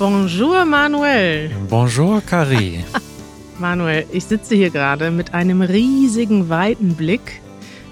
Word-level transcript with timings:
Bonjour 0.00 0.64
Manuel. 0.64 1.50
Bonjour 1.68 2.22
Carrie. 2.24 2.82
Manuel, 3.58 4.06
ich 4.10 4.24
sitze 4.24 4.54
hier 4.54 4.70
gerade 4.70 5.10
mit 5.10 5.34
einem 5.34 5.60
riesigen, 5.60 6.48
weiten 6.48 6.94
Blick 6.94 7.42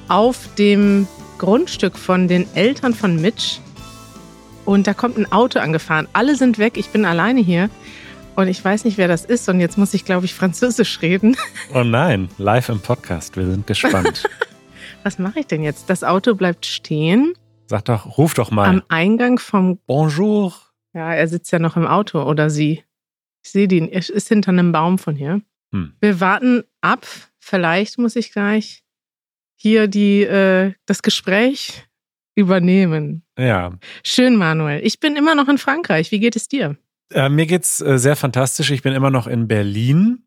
auf 0.09 0.49
dem 0.57 1.07
Grundstück 1.37 1.99
von 1.99 2.27
den 2.27 2.47
Eltern 2.55 2.95
von 2.95 3.21
Mitch. 3.21 3.61
Und 4.65 4.87
da 4.87 4.95
kommt 4.95 5.19
ein 5.19 5.31
Auto 5.31 5.59
angefahren. 5.59 6.09
Alle 6.15 6.35
sind 6.37 6.57
weg, 6.57 6.79
ich 6.79 6.89
bin 6.89 7.05
alleine 7.05 7.41
hier. 7.41 7.69
Und 8.37 8.49
ich 8.49 8.65
weiß 8.65 8.87
nicht, 8.87 8.97
wer 8.97 9.09
das 9.09 9.27
ist. 9.27 9.47
Und 9.51 9.61
jetzt 9.61 9.77
muss 9.77 9.93
ich, 9.93 10.07
glaube 10.07 10.25
ich, 10.25 10.33
Französisch 10.33 11.03
reden. 11.03 11.37
Oh 11.75 11.85
nein, 11.85 12.31
live 12.39 12.71
im 12.71 12.81
Podcast. 12.81 13.37
Wir 13.37 13.45
sind 13.45 13.67
gespannt. 13.67 14.27
Was 15.03 15.19
mache 15.19 15.41
ich 15.41 15.47
denn 15.47 15.63
jetzt? 15.63 15.91
Das 15.91 16.03
Auto 16.05 16.35
bleibt 16.35 16.65
stehen. 16.65 17.35
Sag 17.67 17.85
doch, 17.85 18.17
ruf 18.17 18.33
doch 18.33 18.51
mal. 18.51 18.67
Am 18.67 18.83
Eingang 18.89 19.39
vom. 19.39 19.79
Bonjour. 19.87 20.55
Ja, 20.95 21.15
er 21.15 21.29
sitzt 21.29 21.53
ja 21.53 21.59
noch 21.59 21.77
im 21.77 21.87
Auto 21.87 22.23
oder 22.23 22.51
sie. 22.51 22.85
Ich 23.45 23.51
sehe 23.51 23.69
den. 23.69 23.89
Er 23.89 24.09
ist 24.09 24.29
hinter 24.29 24.51
einem 24.51 24.73
Baum 24.73 24.99
von 24.99 25.17
hier. 25.17 25.43
Hm. 25.73 25.95
Wir 26.01 26.21
warten 26.21 26.65
ab. 26.81 27.07
Vielleicht 27.39 27.99
muss 27.99 28.17
ich 28.17 28.33
gleich 28.33 28.83
hier 29.57 29.89
die, 29.89 30.23
äh, 30.23 30.75
das 30.87 31.03
Gespräch 31.03 31.87
übernehmen. 32.35 33.23
Ja. 33.39 33.73
Schön, 34.05 34.37
Manuel. 34.37 34.85
Ich 34.85 35.01
bin 35.01 35.17
immer 35.17 35.35
noch 35.35 35.49
in 35.49 35.59
Frankreich. 35.59 36.13
Wie 36.13 36.21
geht 36.21 36.37
es 36.37 36.49
dir? 36.49 36.77
Äh, 37.13 37.29
mir 37.29 37.47
geht's 37.47 37.81
äh, 37.81 37.99
sehr 37.99 38.17
fantastisch. 38.17 38.71
Ich 38.71 38.83
bin 38.83 38.93
immer 38.93 39.11
noch 39.11 39.27
in 39.27 39.49
Berlin. 39.49 40.25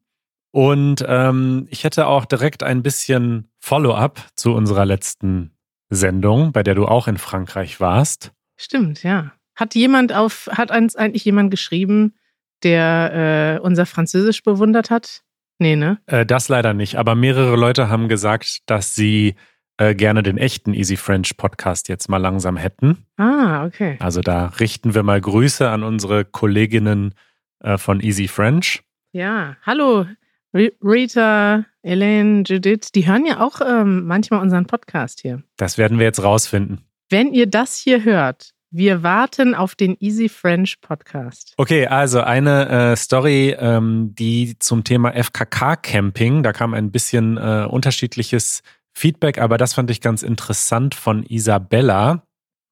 Und 0.52 1.06
ähm, 1.08 1.68
ich 1.70 1.86
hätte 1.86 2.08
auch 2.08 2.26
direkt 2.26 2.64
ein 2.64 2.84
bisschen 2.84 3.50
Follow-up 3.60 4.28
zu 4.36 4.54
unserer 4.54 4.86
letzten 4.86 5.52
Sendung, 5.90 6.52
bei 6.52 6.64
der 6.64 6.76
du 6.76 6.86
auch 6.86 7.08
in 7.08 7.18
Frankreich 7.18 7.80
warst. 7.80 8.34
Stimmt, 8.58 9.04
ja. 9.04 9.32
Hat 9.62 9.76
jemand 9.76 10.12
auf, 10.12 10.50
hat 10.52 10.76
uns 10.76 10.96
eigentlich 10.96 11.24
jemand 11.24 11.52
geschrieben, 11.52 12.16
der 12.64 13.60
äh, 13.60 13.64
unser 13.64 13.86
Französisch 13.86 14.42
bewundert 14.42 14.90
hat? 14.90 15.22
Nee, 15.60 15.76
ne? 15.76 16.00
Äh, 16.08 16.26
das 16.26 16.50
leider 16.50 16.74
nicht, 16.74 16.96
aber 16.96 17.14
mehrere 17.14 17.56
Leute 17.56 17.88
haben 17.88 18.08
gesagt, 18.08 18.62
dass 18.66 18.96
sie 18.96 19.36
äh, 19.78 19.94
gerne 19.94 20.24
den 20.24 20.40
echten 20.40 20.74
Easy 20.74 20.98
French 20.98 21.38
Podcast 21.38 21.90
jetzt 21.90 22.10
mal 22.10 22.18
langsam 22.18 22.58
hätten. 22.58 23.06
Ah, 23.18 23.64
okay. 23.64 23.98
Also 24.00 24.22
da 24.22 24.48
richten 24.48 24.96
wir 24.96 25.04
mal 25.04 25.22
Grüße 25.22 25.70
an 25.70 25.84
unsere 25.84 26.26
Kolleginnen 26.26 27.14
äh, 27.60 27.78
von 27.78 28.02
Easy 28.02 28.28
French. 28.28 28.82
Ja, 29.12 29.58
hallo 29.64 30.08
Rita, 30.56 31.66
Elaine, 31.84 32.44
Judith, 32.48 32.92
die 32.96 33.08
hören 33.08 33.28
ja 33.28 33.42
auch 33.42 33.62
ähm, 33.62 34.08
manchmal 34.08 34.42
unseren 34.42 34.66
Podcast 34.66 35.22
hier. 35.22 35.44
Das 35.58 35.78
werden 35.78 36.00
wir 36.00 36.06
jetzt 36.08 36.24
rausfinden. 36.24 36.82
Wenn 37.12 37.32
ihr 37.32 37.46
das 37.46 37.78
hier 37.78 38.04
hört, 38.04 38.56
wir 38.72 39.04
warten 39.04 39.54
auf 39.54 39.76
den 39.76 39.98
Easy 40.00 40.30
French 40.30 40.80
Podcast. 40.82 41.54
Okay, 41.58 41.88
also 41.88 42.22
eine 42.22 42.70
äh, 42.70 42.96
Story, 42.96 43.56
ähm, 43.60 44.16
die 44.16 44.58
zum 44.60 44.84
Thema 44.84 45.12
FKK-Camping, 45.12 46.42
da 46.42 46.54
kam 46.54 46.74
ein 46.74 46.92
bisschen 46.92 47.38
äh, 47.38 47.68
unterschiedliches 47.70 48.64
Feedback, 48.94 49.40
aber 49.40 49.58
das 49.58 49.74
fand 49.74 49.92
ich 49.92 50.00
ganz 50.02 50.24
interessant 50.24 50.96
von 50.96 51.24
Isabella. 51.24 52.24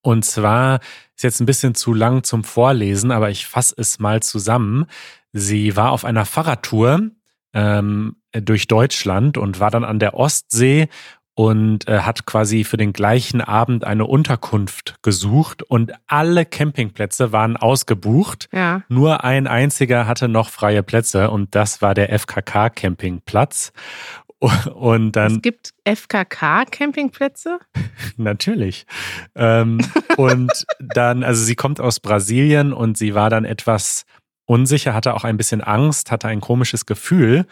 Und 0.02 0.24
zwar 0.24 0.80
ist 1.16 1.24
jetzt 1.24 1.42
ein 1.42 1.46
bisschen 1.46 1.76
zu 1.76 1.94
lang 1.94 2.24
zum 2.24 2.46
Vorlesen, 2.46 3.12
aber 3.12 3.30
ich 3.30 3.46
fasse 3.46 3.76
es 3.78 4.00
mal 4.00 4.22
zusammen. 4.24 4.86
Sie 5.34 5.76
war 5.76 5.92
auf 5.92 6.06
einer 6.06 6.26
Fahrradtour 6.26 7.12
ähm, 7.54 8.16
durch 8.32 8.68
Deutschland 8.68 9.38
und 9.38 9.60
war 9.60 9.72
dann 9.72 9.84
an 9.84 10.00
der 10.00 10.14
Ostsee 10.14 10.88
und 11.40 11.88
äh, 11.88 12.00
hat 12.00 12.26
quasi 12.26 12.66
für 12.66 12.76
den 12.76 12.92
gleichen 12.92 13.40
Abend 13.40 13.86
eine 13.86 14.06
Unterkunft 14.06 14.96
gesucht 15.02 15.64
und 15.64 15.94
alle 16.06 16.46
Campingplätze 16.46 17.32
waren 17.32 17.56
ausgebucht. 17.56 18.50
Ja. 18.52 18.82
Nur 18.90 19.24
ein 19.24 19.48
einziger 19.48 20.06
hatte 20.06 20.28
noch 20.28 20.50
freie 20.50 20.84
Plätze 20.84 21.32
und 21.32 21.56
das 21.56 21.82
war 21.82 21.94
der 21.94 22.12
FKK 22.12 22.70
Campingplatz. 22.72 23.72
Und 24.74 25.14
dann. 25.14 25.36
Es 25.36 25.42
gibt 25.42 25.74
FKK-Campingplätze? 25.86 27.60
Natürlich. 28.18 28.86
Ähm, 29.36 29.80
und 30.18 30.66
dann, 30.80 31.24
also 31.24 31.42
sie 31.44 31.56
kommt 31.56 31.80
aus 31.80 32.02
Brasilien 32.02 32.74
und 32.74 32.98
sie 32.98 33.16
war 33.16 33.30
dann 33.30 33.46
etwas 33.46 34.06
unsicher, 34.46 34.94
hatte 34.94 35.14
auch 35.14 35.24
ein 35.24 35.38
bisschen 35.38 35.62
Angst, 35.62 36.12
hatte 36.12 36.28
ein 36.28 36.42
komisches 36.42 36.86
Gefühl. 36.86 37.46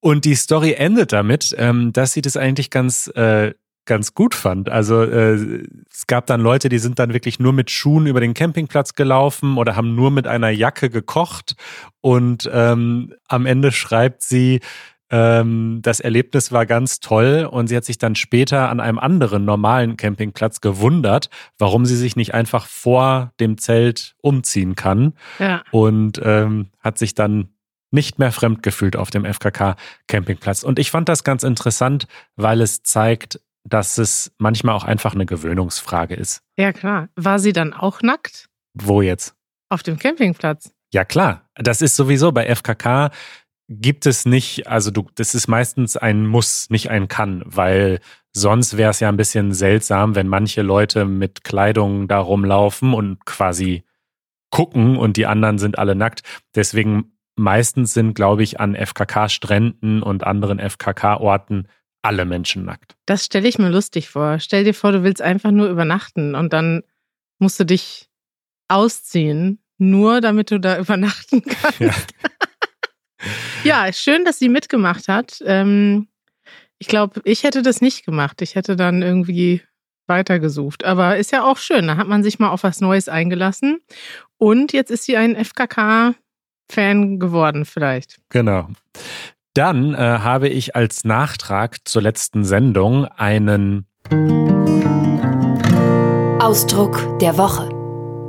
Und 0.00 0.24
die 0.24 0.34
Story 0.34 0.72
endet 0.72 1.12
damit, 1.12 1.54
ähm, 1.58 1.92
dass 1.92 2.12
sie 2.12 2.22
das 2.22 2.36
eigentlich 2.36 2.70
ganz, 2.70 3.08
äh, 3.08 3.52
ganz 3.84 4.14
gut 4.14 4.34
fand. 4.34 4.68
Also 4.68 5.02
äh, 5.02 5.64
es 5.90 6.06
gab 6.06 6.26
dann 6.26 6.40
Leute, 6.40 6.68
die 6.68 6.78
sind 6.78 6.98
dann 6.98 7.12
wirklich 7.12 7.38
nur 7.38 7.52
mit 7.52 7.70
Schuhen 7.70 8.06
über 8.06 8.20
den 8.20 8.34
Campingplatz 8.34 8.94
gelaufen 8.94 9.58
oder 9.58 9.76
haben 9.76 9.94
nur 9.94 10.10
mit 10.10 10.26
einer 10.26 10.50
Jacke 10.50 10.90
gekocht. 10.90 11.56
Und 12.00 12.48
ähm, 12.52 13.14
am 13.28 13.46
Ende 13.46 13.72
schreibt 13.72 14.22
sie, 14.22 14.60
ähm, 15.10 15.80
das 15.82 16.00
Erlebnis 16.00 16.52
war 16.52 16.66
ganz 16.66 17.00
toll 17.00 17.48
und 17.50 17.66
sie 17.66 17.76
hat 17.76 17.84
sich 17.84 17.98
dann 17.98 18.14
später 18.14 18.68
an 18.68 18.80
einem 18.80 18.98
anderen 18.98 19.44
normalen 19.44 19.96
Campingplatz 19.96 20.60
gewundert, 20.60 21.30
warum 21.58 21.84
sie 21.84 21.96
sich 21.96 22.14
nicht 22.14 22.32
einfach 22.32 22.66
vor 22.66 23.32
dem 23.40 23.58
Zelt 23.58 24.14
umziehen 24.22 24.76
kann. 24.76 25.14
Ja. 25.38 25.62
Und 25.72 26.20
ähm, 26.24 26.68
hat 26.78 26.96
sich 26.96 27.14
dann 27.14 27.48
nicht 27.90 28.18
mehr 28.18 28.32
fremd 28.32 28.62
gefühlt 28.62 28.96
auf 28.96 29.10
dem 29.10 29.24
FKK 29.24 29.76
Campingplatz. 30.06 30.62
Und 30.62 30.78
ich 30.78 30.90
fand 30.90 31.08
das 31.08 31.24
ganz 31.24 31.42
interessant, 31.42 32.06
weil 32.36 32.60
es 32.60 32.82
zeigt, 32.82 33.40
dass 33.64 33.98
es 33.98 34.32
manchmal 34.38 34.74
auch 34.74 34.84
einfach 34.84 35.14
eine 35.14 35.26
Gewöhnungsfrage 35.26 36.14
ist. 36.14 36.42
Ja, 36.56 36.72
klar. 36.72 37.08
War 37.16 37.38
sie 37.38 37.52
dann 37.52 37.72
auch 37.72 38.02
nackt? 38.02 38.48
Wo 38.74 39.02
jetzt? 39.02 39.34
Auf 39.68 39.82
dem 39.82 39.98
Campingplatz. 39.98 40.72
Ja, 40.92 41.04
klar. 41.04 41.48
Das 41.54 41.82
ist 41.82 41.96
sowieso 41.96 42.32
bei 42.32 42.52
FKK 42.54 43.10
gibt 43.70 44.04
es 44.06 44.26
nicht, 44.26 44.66
also 44.66 44.90
du, 44.90 45.06
das 45.14 45.34
ist 45.36 45.46
meistens 45.46 45.96
ein 45.96 46.26
Muss, 46.26 46.68
nicht 46.70 46.90
ein 46.90 47.06
Kann, 47.06 47.42
weil 47.46 48.00
sonst 48.32 48.76
wäre 48.76 48.90
es 48.90 48.98
ja 48.98 49.08
ein 49.08 49.16
bisschen 49.16 49.52
seltsam, 49.52 50.16
wenn 50.16 50.26
manche 50.26 50.62
Leute 50.62 51.04
mit 51.04 51.44
Kleidung 51.44 52.08
da 52.08 52.18
rumlaufen 52.18 52.92
und 52.92 53.24
quasi 53.24 53.84
gucken 54.50 54.96
und 54.96 55.16
die 55.16 55.26
anderen 55.26 55.58
sind 55.58 55.78
alle 55.78 55.94
nackt. 55.94 56.22
Deswegen 56.56 57.12
meistens 57.40 57.94
sind, 57.94 58.14
glaube 58.14 58.42
ich, 58.42 58.60
an 58.60 58.76
FKK-Stränden 58.76 60.02
und 60.02 60.24
anderen 60.24 60.58
FKK-Orten 60.58 61.66
alle 62.02 62.24
Menschen 62.24 62.64
nackt. 62.64 62.96
Das 63.06 63.24
stelle 63.24 63.48
ich 63.48 63.58
mir 63.58 63.68
lustig 63.68 64.08
vor. 64.08 64.38
Stell 64.38 64.64
dir 64.64 64.74
vor, 64.74 64.92
du 64.92 65.02
willst 65.02 65.20
einfach 65.20 65.50
nur 65.50 65.68
übernachten 65.68 66.34
und 66.34 66.52
dann 66.52 66.82
musst 67.38 67.58
du 67.58 67.64
dich 67.64 68.08
ausziehen, 68.68 69.62
nur 69.78 70.20
damit 70.20 70.50
du 70.50 70.60
da 70.60 70.78
übernachten 70.78 71.42
kannst. 71.42 71.80
Ja. 71.80 71.94
Ja, 73.64 73.92
schön, 73.92 74.24
dass 74.24 74.38
sie 74.38 74.48
mitgemacht 74.48 75.08
hat. 75.08 75.42
Ähm, 75.44 76.08
ich 76.78 76.88
glaube, 76.88 77.20
ich 77.24 77.42
hätte 77.42 77.60
das 77.60 77.82
nicht 77.82 78.06
gemacht. 78.06 78.40
Ich 78.40 78.54
hätte 78.54 78.76
dann 78.76 79.02
irgendwie 79.02 79.62
weitergesucht. 80.06 80.84
Aber 80.84 81.18
ist 81.18 81.30
ja 81.30 81.44
auch 81.44 81.58
schön. 81.58 81.86
Da 81.86 81.98
hat 81.98 82.08
man 82.08 82.22
sich 82.22 82.38
mal 82.38 82.48
auf 82.48 82.62
was 82.62 82.80
Neues 82.80 83.10
eingelassen. 83.10 83.80
Und 84.38 84.72
jetzt 84.72 84.90
ist 84.90 85.04
sie 85.04 85.18
ein 85.18 85.36
FKK-Fan 86.70 87.18
geworden, 87.18 87.64
vielleicht. 87.64 88.18
Genau. 88.28 88.68
Dann 89.54 89.94
äh, 89.94 89.98
habe 89.98 90.48
ich 90.48 90.76
als 90.76 91.04
Nachtrag 91.04 91.78
zur 91.84 92.02
letzten 92.02 92.44
Sendung 92.44 93.06
einen 93.06 93.86
Ausdruck 96.40 97.18
der 97.18 97.36
Woche. 97.36 97.68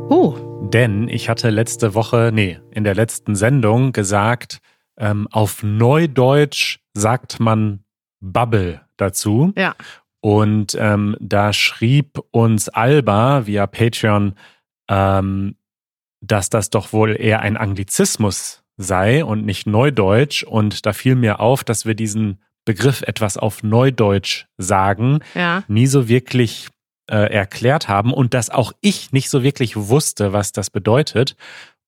Oh. 0.09 0.35
Denn 0.73 1.07
ich 1.07 1.29
hatte 1.29 1.49
letzte 1.49 1.93
Woche, 1.93 2.31
nee, 2.33 2.59
in 2.71 2.83
der 2.83 2.95
letzten 2.95 3.35
Sendung 3.35 3.91
gesagt, 3.91 4.59
ähm, 4.97 5.27
auf 5.31 5.63
Neudeutsch 5.63 6.79
sagt 6.93 7.39
man 7.39 7.83
Bubble 8.19 8.81
dazu. 8.97 9.53
Ja. 9.55 9.75
Und 10.21 10.77
ähm, 10.79 11.15
da 11.19 11.51
schrieb 11.51 12.19
uns 12.31 12.69
Alba 12.69 13.47
via 13.47 13.65
Patreon, 13.65 14.35
ähm, 14.87 15.55
dass 16.21 16.49
das 16.49 16.69
doch 16.69 16.93
wohl 16.93 17.15
eher 17.19 17.41
ein 17.41 17.57
Anglizismus 17.57 18.63
sei 18.77 19.25
und 19.25 19.45
nicht 19.45 19.67
Neudeutsch. 19.67 20.43
Und 20.43 20.85
da 20.85 20.93
fiel 20.93 21.15
mir 21.15 21.39
auf, 21.39 21.63
dass 21.63 21.85
wir 21.85 21.95
diesen 21.95 22.41
Begriff 22.63 23.01
etwas 23.01 23.37
auf 23.37 23.63
Neudeutsch 23.63 24.45
sagen, 24.57 25.19
Ja. 25.35 25.63
nie 25.67 25.87
so 25.87 26.07
wirklich 26.07 26.67
äh, 27.09 27.31
erklärt 27.33 27.87
haben 27.89 28.13
und 28.13 28.33
dass 28.33 28.49
auch 28.49 28.71
ich 28.81 29.11
nicht 29.11 29.29
so 29.29 29.43
wirklich 29.43 29.75
wusste, 29.75 30.31
was 30.31 30.51
das 30.51 30.69
bedeutet. 30.69 31.35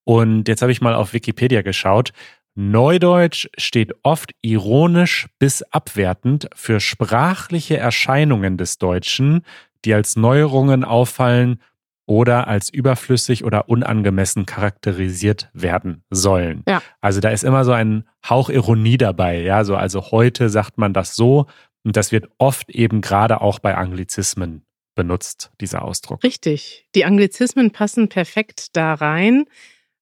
Und 0.04 0.48
jetzt 0.48 0.62
habe 0.62 0.72
ich 0.72 0.82
mal 0.82 0.96
auf 0.96 1.14
Wikipedia 1.14 1.62
geschaut. 1.62 2.12
Neudeutsch 2.56 3.48
steht 3.58 3.94
oft 4.04 4.32
ironisch 4.42 5.28
bis 5.40 5.64
abwertend 5.64 6.50
für 6.56 6.80
sprachliche 6.80 7.78
Erscheinungen 7.78 8.58
des 8.58 8.78
Deutschen, 8.78 9.44
die 9.86 9.94
als 9.94 10.16
Neuerungen 10.16 10.84
auffallen 10.84 11.60
oder 12.06 12.48
als 12.48 12.70
überflüssig 12.70 13.44
oder 13.44 13.70
unangemessen 13.70 14.46
charakterisiert 14.46 15.50
werden 15.54 16.04
sollen. 16.10 16.64
Ja. 16.68 16.82
Also 17.02 17.20
da 17.20 17.30
ist 17.30 17.44
immer 17.44 17.64
so 17.66 17.72
ein 17.72 18.06
Hauch 18.28 18.50
Ironie 18.50 18.98
dabei, 18.98 19.42
ja, 19.42 19.64
so 19.64 19.76
also 19.76 20.12
heute 20.12 20.50
sagt 20.50 20.78
man 20.78 20.94
das 20.94 21.16
so 21.16 21.48
und 21.84 21.98
das 21.98 22.12
wird 22.12 22.30
oft 22.38 22.70
eben 22.70 23.02
gerade 23.02 23.42
auch 23.42 23.60
bei 23.60 23.76
Anglizismen 23.76 24.64
benutzt, 24.96 25.52
dieser 25.60 25.84
Ausdruck. 25.84 26.24
Richtig. 26.24 26.88
Die 26.96 27.06
Anglizismen 27.06 27.72
passen 27.72 28.10
perfekt 28.10 28.76
da 28.76 28.94
rein, 28.94 29.46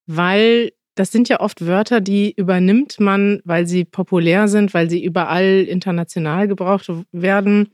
weil 0.06 0.72
das 0.94 1.10
sind 1.10 1.28
ja 1.28 1.40
oft 1.40 1.66
Wörter, 1.66 2.00
die 2.00 2.32
übernimmt 2.36 3.00
man, 3.00 3.40
weil 3.44 3.66
sie 3.66 3.84
populär 3.84 4.48
sind, 4.48 4.74
weil 4.74 4.90
sie 4.90 5.02
überall 5.02 5.62
international 5.62 6.48
gebraucht 6.48 6.90
werden. 7.12 7.70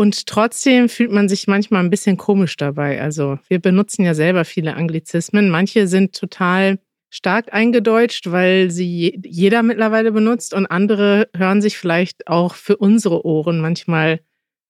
Und 0.00 0.26
trotzdem 0.26 0.88
fühlt 0.88 1.12
man 1.12 1.28
sich 1.28 1.46
manchmal 1.46 1.84
ein 1.84 1.90
bisschen 1.90 2.16
komisch 2.16 2.56
dabei. 2.56 3.02
Also 3.02 3.38
wir 3.48 3.58
benutzen 3.58 4.02
ja 4.02 4.14
selber 4.14 4.46
viele 4.46 4.74
Anglizismen. 4.74 5.50
Manche 5.50 5.86
sind 5.86 6.18
total 6.18 6.78
stark 7.10 7.52
eingedeutscht, 7.52 8.30
weil 8.30 8.70
sie 8.70 9.20
jeder 9.22 9.62
mittlerweile 9.62 10.10
benutzt 10.10 10.54
und 10.54 10.64
andere 10.64 11.28
hören 11.36 11.60
sich 11.60 11.76
vielleicht 11.76 12.28
auch 12.28 12.54
für 12.54 12.78
unsere 12.78 13.26
Ohren 13.26 13.60
manchmal 13.60 14.20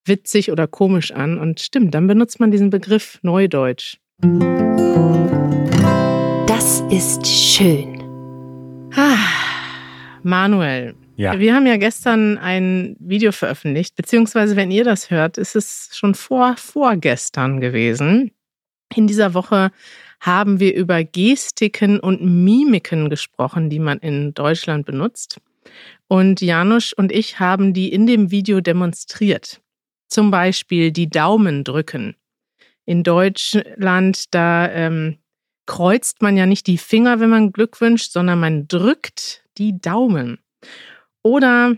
witzig 0.04 0.50
oder 0.50 0.66
komisch 0.66 1.12
an. 1.12 1.38
Und 1.38 1.60
stimmt, 1.60 1.94
dann 1.94 2.08
benutzt 2.08 2.40
man 2.40 2.50
diesen 2.50 2.70
Begriff 2.70 3.20
Neudeutsch. 3.22 3.98
Das 6.48 6.80
ist 6.90 7.24
schön. 7.28 8.02
Ah, 8.96 9.14
Manuel, 10.24 10.96
Ja. 11.20 11.38
wir 11.38 11.54
haben 11.54 11.66
ja 11.66 11.76
gestern 11.76 12.38
ein 12.38 12.96
Video 12.98 13.30
veröffentlicht, 13.30 13.94
beziehungsweise 13.94 14.56
wenn 14.56 14.70
ihr 14.70 14.84
das 14.84 15.10
hört, 15.10 15.36
ist 15.36 15.54
es 15.54 15.90
schon 15.92 16.14
vor 16.14 16.56
vorgestern 16.56 17.60
gewesen. 17.60 18.30
In 18.94 19.06
dieser 19.06 19.34
Woche 19.34 19.70
haben 20.20 20.60
wir 20.60 20.74
über 20.74 21.04
Gestiken 21.04 22.00
und 22.00 22.22
Mimiken 22.22 23.10
gesprochen, 23.10 23.68
die 23.68 23.80
man 23.80 23.98
in 23.98 24.32
Deutschland 24.32 24.86
benutzt. 24.86 25.42
Und 26.08 26.40
Janusz 26.40 26.94
und 26.94 27.12
ich 27.12 27.38
haben 27.38 27.74
die 27.74 27.92
in 27.92 28.06
dem 28.06 28.30
Video 28.30 28.62
demonstriert. 28.62 29.60
Zum 30.08 30.30
Beispiel 30.30 30.90
die 30.90 31.10
Daumen 31.10 31.64
drücken. 31.64 32.16
In 32.86 33.02
Deutschland, 33.02 34.34
da 34.34 34.70
ähm, 34.70 35.18
kreuzt 35.66 36.22
man 36.22 36.38
ja 36.38 36.46
nicht 36.46 36.66
die 36.66 36.78
Finger, 36.78 37.20
wenn 37.20 37.30
man 37.30 37.52
Glück 37.52 37.78
wünscht, 37.82 38.10
sondern 38.10 38.40
man 38.40 38.68
drückt 38.68 39.44
die 39.58 39.78
Daumen. 39.78 40.38
Oder 41.22 41.76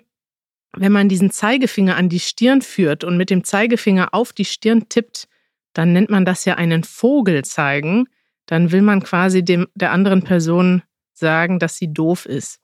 wenn 0.77 0.93
man 0.93 1.09
diesen 1.09 1.31
Zeigefinger 1.31 1.97
an 1.97 2.09
die 2.09 2.21
Stirn 2.21 2.63
führt 2.63 3.05
und 3.05 3.17
mit 3.17 3.31
dem 3.31 3.45
Zeigefinger 3.45 4.15
auf 4.15 4.33
die 4.33 4.45
Stirn 4.45 4.89
tippt, 4.89 5.29
dann 5.75 5.93
nennt 5.93 6.11
man 6.11 6.25
das 6.25 6.45
ja 6.45 6.55
einen 6.55 6.85
Vogel 6.85 7.45
zeigen. 7.45 8.07
Dann 8.47 8.73
will 8.73 8.83
man 8.83 9.03
quasi 9.03 9.45
dem, 9.45 9.69
der 9.75 9.93
anderen 9.93 10.23
Person 10.23 10.83
sagen, 11.13 11.59
dass 11.59 11.77
sie 11.77 11.93
doof 11.93 12.27
ist. 12.27 12.61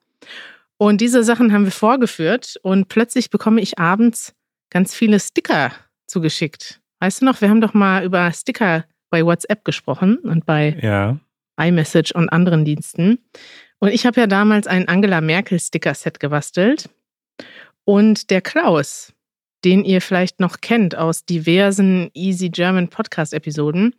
Und 0.76 1.00
diese 1.00 1.24
Sachen 1.24 1.52
haben 1.52 1.64
wir 1.64 1.72
vorgeführt 1.72 2.56
und 2.62 2.88
plötzlich 2.88 3.30
bekomme 3.30 3.60
ich 3.60 3.78
abends 3.78 4.34
ganz 4.70 4.94
viele 4.94 5.18
Sticker 5.18 5.72
zugeschickt. 6.06 6.80
Weißt 7.00 7.20
du 7.20 7.24
noch, 7.24 7.40
wir 7.40 7.48
haben 7.48 7.60
doch 7.60 7.74
mal 7.74 8.04
über 8.04 8.30
Sticker 8.32 8.84
bei 9.10 9.24
WhatsApp 9.24 9.64
gesprochen 9.64 10.18
und 10.18 10.46
bei 10.46 10.78
Ja. 10.80 11.18
iMessage 11.58 12.12
und 12.12 12.28
anderen 12.28 12.64
Diensten. 12.64 13.18
Und 13.78 13.90
ich 13.90 14.06
habe 14.06 14.20
ja 14.20 14.26
damals 14.26 14.66
ein 14.66 14.88
Angela 14.88 15.20
Merkel 15.20 15.60
Sticker-Set 15.60 16.20
gebastelt. 16.20 16.88
Und 17.84 18.30
der 18.30 18.40
Klaus, 18.40 19.12
den 19.64 19.84
ihr 19.84 20.00
vielleicht 20.00 20.40
noch 20.40 20.60
kennt 20.60 20.96
aus 20.96 21.24
diversen 21.24 22.10
Easy 22.14 22.48
German 22.50 22.88
Podcast-Episoden, 22.88 23.94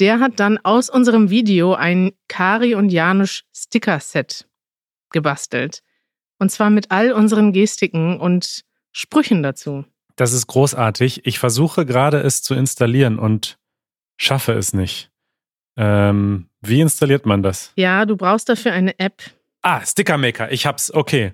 der 0.00 0.20
hat 0.20 0.40
dann 0.40 0.58
aus 0.58 0.90
unserem 0.90 1.30
Video 1.30 1.74
ein 1.74 2.12
Kari 2.28 2.74
und 2.74 2.90
Janusz 2.90 3.44
Sticker-Set 3.54 4.46
gebastelt. 5.10 5.82
Und 6.38 6.50
zwar 6.50 6.70
mit 6.70 6.90
all 6.90 7.12
unseren 7.12 7.52
Gestiken 7.52 8.18
und 8.20 8.64
Sprüchen 8.92 9.42
dazu. 9.42 9.84
Das 10.16 10.32
ist 10.32 10.46
großartig. 10.46 11.26
Ich 11.26 11.38
versuche 11.38 11.86
gerade 11.86 12.20
es 12.20 12.42
zu 12.42 12.54
installieren 12.54 13.18
und 13.18 13.58
schaffe 14.16 14.52
es 14.52 14.72
nicht. 14.72 15.07
Ähm, 15.78 16.48
wie 16.60 16.80
installiert 16.80 17.24
man 17.24 17.42
das? 17.42 17.72
Ja, 17.76 18.04
du 18.04 18.16
brauchst 18.16 18.48
dafür 18.48 18.72
eine 18.72 18.98
App. 18.98 19.22
Ah, 19.62 19.84
Sticker 19.84 20.18
Maker. 20.18 20.50
Ich 20.52 20.66
hab's. 20.66 20.92
Okay. 20.92 21.32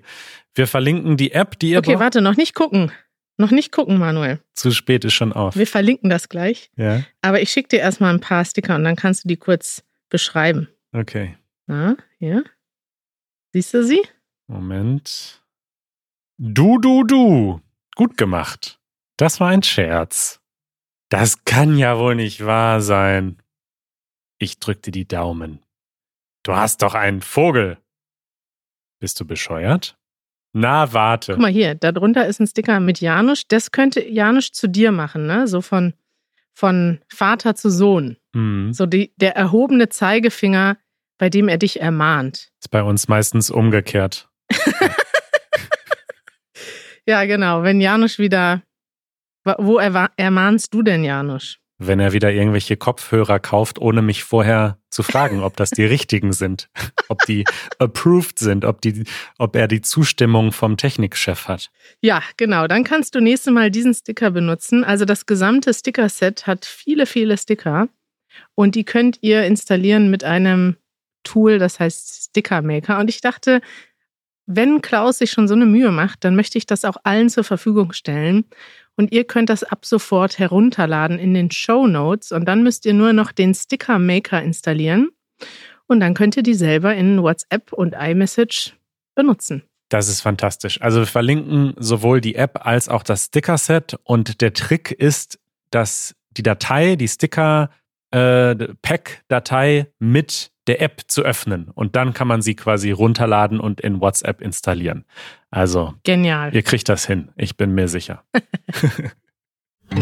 Wir 0.53 0.67
verlinken 0.67 1.17
die 1.17 1.31
App, 1.31 1.57
die 1.59 1.71
ihr 1.71 1.79
Okay, 1.79 1.93
braucht. 1.93 1.99
warte, 2.03 2.21
noch 2.21 2.37
nicht 2.37 2.53
gucken. 2.55 2.91
Noch 3.37 3.51
nicht 3.51 3.71
gucken, 3.73 3.97
Manuel. 3.97 4.39
Zu 4.53 4.71
spät 4.71 5.03
ist 5.03 5.13
schon 5.13 5.33
auf. 5.33 5.57
Wir 5.57 5.67
verlinken 5.67 6.09
das 6.09 6.29
gleich. 6.29 6.69
Ja. 6.77 7.01
Aber 7.21 7.41
ich 7.41 7.49
schicke 7.49 7.69
dir 7.69 7.79
erstmal 7.79 8.13
ein 8.13 8.21
paar 8.21 8.45
Sticker 8.45 8.75
und 8.75 8.83
dann 8.85 8.95
kannst 8.95 9.23
du 9.25 9.27
die 9.27 9.35
kurz 9.35 9.83
beschreiben. 10.09 10.69
Okay. 10.93 11.35
Na, 11.67 11.97
hier. 12.19 12.45
Siehst 13.51 13.73
du 13.73 13.83
sie? 13.83 14.01
Moment. 14.47 15.41
Du, 16.37 16.77
du, 16.77 17.03
du. 17.03 17.61
Gut 17.95 18.17
gemacht. 18.17 18.79
Das 19.17 19.39
war 19.39 19.49
ein 19.49 19.63
Scherz. 19.63 20.39
Das 21.09 21.43
kann 21.45 21.77
ja 21.77 21.97
wohl 21.97 22.15
nicht 22.15 22.45
wahr 22.45 22.79
sein. 22.81 23.37
Ich 24.37 24.59
drückte 24.59 24.91
die 24.91 25.07
Daumen. 25.07 25.59
Du 26.43 26.55
hast 26.55 26.81
doch 26.81 26.93
einen 26.93 27.21
Vogel. 27.21 27.77
Bist 28.99 29.19
du 29.19 29.25
bescheuert? 29.25 29.97
Na, 30.53 30.93
warte. 30.93 31.33
Guck 31.33 31.41
mal 31.41 31.51
hier, 31.51 31.75
darunter 31.75 32.25
ist 32.27 32.39
ein 32.39 32.47
Sticker 32.47 32.79
mit 32.79 33.01
Janusz. 33.01 33.47
Das 33.47 33.71
könnte 33.71 34.05
Janusz 34.07 34.51
zu 34.51 34.67
dir 34.67 34.91
machen, 34.91 35.25
ne? 35.25 35.47
So 35.47 35.61
von, 35.61 35.93
von 36.53 37.01
Vater 37.09 37.55
zu 37.55 37.69
Sohn. 37.69 38.17
Hm. 38.33 38.71
So 38.73 38.85
die, 38.85 39.13
der 39.17 39.35
erhobene 39.35 39.89
Zeigefinger, 39.89 40.77
bei 41.17 41.29
dem 41.29 41.49
er 41.49 41.57
dich 41.57 41.81
ermahnt. 41.81 42.51
Ist 42.59 42.71
bei 42.71 42.83
uns 42.83 43.07
meistens 43.07 43.49
umgekehrt. 43.49 44.29
Ja, 47.05 47.25
genau. 47.25 47.63
Wenn 47.63 47.81
Janusz 47.81 48.19
wieder. 48.19 48.63
Wo 49.43 49.77
ermahnst 49.77 50.73
du 50.73 50.81
denn 50.81 51.03
Janusz? 51.03 51.59
Wenn 51.77 51.99
er 51.99 52.13
wieder 52.13 52.31
irgendwelche 52.31 52.77
Kopfhörer 52.77 53.39
kauft, 53.39 53.79
ohne 53.79 54.01
mich 54.01 54.23
vorher 54.23 54.79
zu 54.89 55.03
fragen, 55.03 55.43
ob 55.43 55.57
das 55.57 55.71
die 55.71 55.83
richtigen 55.85 56.31
sind, 56.31 56.69
ob 57.09 57.19
die 57.25 57.43
approved 57.79 58.39
sind, 58.39 58.63
ob, 58.63 58.81
die, 58.81 59.03
ob 59.37 59.55
er 59.55 59.67
die 59.67 59.81
Zustimmung 59.81 60.53
vom 60.53 60.77
Technikchef 60.77 61.47
hat. 61.47 61.69
Ja, 62.01 62.23
genau. 62.37 62.67
Dann 62.67 62.83
kannst 62.83 63.13
du 63.15 63.19
nächstes 63.19 63.53
Mal 63.53 63.71
diesen 63.71 63.93
Sticker 63.93 64.31
benutzen. 64.31 64.83
Also 64.83 65.03
das 65.03 65.25
gesamte 65.25 65.73
Sticker-Set 65.73 66.47
hat 66.47 66.65
viele, 66.65 67.05
viele 67.05 67.37
Sticker. 67.37 67.89
Und 68.55 68.75
die 68.75 68.85
könnt 68.85 69.19
ihr 69.21 69.43
installieren 69.43 70.09
mit 70.09 70.23
einem 70.23 70.77
Tool, 71.23 71.57
das 71.59 71.79
heißt 71.79 72.29
Sticker 72.29 72.61
Maker. 72.61 72.99
Und 72.99 73.09
ich 73.09 73.19
dachte, 73.19 73.61
wenn 74.45 74.81
Klaus 74.81 75.17
sich 75.17 75.31
schon 75.31 75.47
so 75.47 75.55
eine 75.55 75.65
Mühe 75.65 75.91
macht, 75.91 76.23
dann 76.23 76.35
möchte 76.35 76.57
ich 76.57 76.65
das 76.65 76.85
auch 76.85 76.97
allen 77.03 77.29
zur 77.29 77.43
Verfügung 77.43 77.93
stellen. 77.93 78.45
Und 78.97 79.11
ihr 79.11 79.25
könnt 79.25 79.49
das 79.49 79.63
ab 79.63 79.85
sofort 79.85 80.39
herunterladen 80.39 81.19
in 81.19 81.33
den 81.33 81.51
Show 81.51 81.87
Notes. 81.87 82.31
Und 82.31 82.45
dann 82.45 82.63
müsst 82.63 82.85
ihr 82.85 82.93
nur 82.93 83.13
noch 83.13 83.31
den 83.31 83.53
Sticker 83.53 83.99
Maker 83.99 84.41
installieren. 84.41 85.09
Und 85.87 85.99
dann 85.99 86.13
könnt 86.13 86.37
ihr 86.37 86.43
die 86.43 86.53
selber 86.53 86.95
in 86.95 87.21
WhatsApp 87.21 87.73
und 87.73 87.93
iMessage 87.93 88.73
benutzen. 89.13 89.63
Das 89.89 90.07
ist 90.07 90.21
fantastisch. 90.21 90.81
Also 90.81 90.99
wir 90.99 91.05
verlinken 91.05 91.73
sowohl 91.77 92.21
die 92.21 92.35
App 92.35 92.65
als 92.65 92.89
auch 92.89 93.03
das 93.03 93.25
Sticker-Set. 93.25 93.97
Und 94.03 94.41
der 94.41 94.53
Trick 94.53 94.91
ist, 94.91 95.39
dass 95.69 96.15
die 96.31 96.43
Datei, 96.43 96.95
die 96.95 97.07
Sticker-Pack-Datei 98.15 99.87
mit 99.99 100.51
der 100.67 100.81
App 100.81 101.01
zu 101.07 101.21
öffnen. 101.23 101.69
Und 101.73 101.95
dann 101.95 102.13
kann 102.13 102.27
man 102.27 102.41
sie 102.41 102.55
quasi 102.55 102.91
runterladen 102.91 103.59
und 103.59 103.81
in 103.81 104.01
WhatsApp 104.01 104.41
installieren. 104.41 105.05
Also 105.51 105.93
Genial. 106.03 106.55
ihr 106.55 106.63
kriegt 106.63 106.89
das 106.89 107.05
hin. 107.05 107.29
Ich 107.35 107.55
bin 107.57 107.75
mir 107.75 107.87
sicher. 107.87 108.23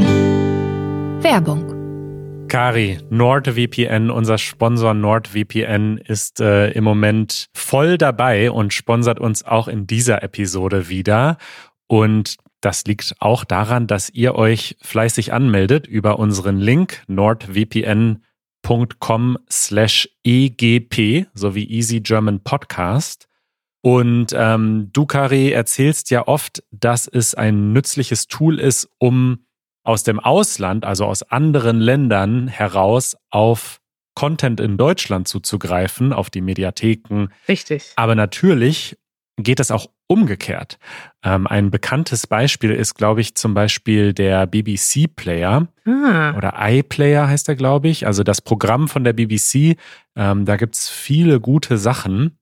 Werbung. 1.20 2.48
Kari, 2.48 3.00
NordVPN, 3.10 4.10
unser 4.12 4.38
Sponsor 4.38 4.93
NordVPN 4.93 5.98
ist 5.98 6.39
äh, 6.39 6.70
im 6.72 6.84
Moment 6.84 7.48
voll 7.53 7.98
dabei 7.98 8.51
und 8.51 8.74
sponsert 8.74 9.20
uns 9.20 9.43
auch 9.43 9.67
in 9.67 9.88
dieser 9.88 10.22
Episode 10.22 10.88
wieder. 10.88 11.38
Und 11.88 12.38
das 12.63 12.86
liegt 12.86 13.15
auch 13.20 13.43
daran, 13.43 13.88
dass 13.88 14.10
ihr 14.10 14.36
euch 14.36 14.77
fleißig 14.82 15.34
anmeldet 15.34 15.86
über 15.86 16.17
unseren 16.17 16.58
Link 16.58 17.03
nordvpn.com 17.08 18.20
slash 19.51 20.10
egp 20.24 21.27
sowie 21.34 21.65
Easy 21.65 22.00
German 22.00 22.39
Podcast. 22.39 23.27
Und 23.82 24.27
ähm, 24.34 24.91
du, 24.93 25.05
Kari, 25.05 25.51
erzählst 25.51 26.10
ja 26.10 26.25
oft, 26.25 26.63
dass 26.72 27.05
es 27.05 27.36
ein 27.36 27.74
nützliches 27.74 28.27
Tool 28.27 28.60
ist, 28.60 28.89
um 28.98 29.46
aus 29.84 30.03
dem 30.03 30.22
Ausland, 30.22 30.86
also 30.86 31.05
aus 31.05 31.24
anderen 31.24 31.82
Ländern 31.82 32.48
heraus 32.48 33.17
auf 33.29 33.82
Content 34.15 34.62
in 34.62 34.77
Deutschland 34.77 35.27
zuzugreifen, 35.27 36.13
auf 36.13 36.29
die 36.29 36.39
Mediatheken. 36.39 37.27
Richtig. 37.50 37.91
Aber 37.98 38.15
natürlich 38.15 38.96
geht 39.38 39.60
das 39.60 39.72
auch 39.72 39.88
umgekehrt. 40.08 40.78
Ähm, 41.24 41.48
ein 41.48 41.72
bekanntes 41.72 42.28
Beispiel 42.28 42.72
ist, 42.72 42.96
glaube 42.96 43.22
ich, 43.22 43.36
zum 43.36 43.54
Beispiel 43.54 44.13
der 44.13 44.46
BBC 44.46 45.08
Player 45.16 45.68
Ah, 45.86 46.36
oder 46.38 46.54
iPlayer 46.60 47.28
heißt 47.28 47.50
er, 47.50 47.56
glaube 47.56 47.88
ich. 47.90 48.06
Also 48.06 48.24
das 48.24 48.42
Programm 48.42 48.88
von 48.88 49.04
der 49.04 49.13
BBC. 49.13 49.78
Ähm, 50.16 50.46
da 50.46 50.56
gibt's 50.56 50.90
viele 50.90 51.40
gute 51.40 51.78
Sachen. 51.78 52.38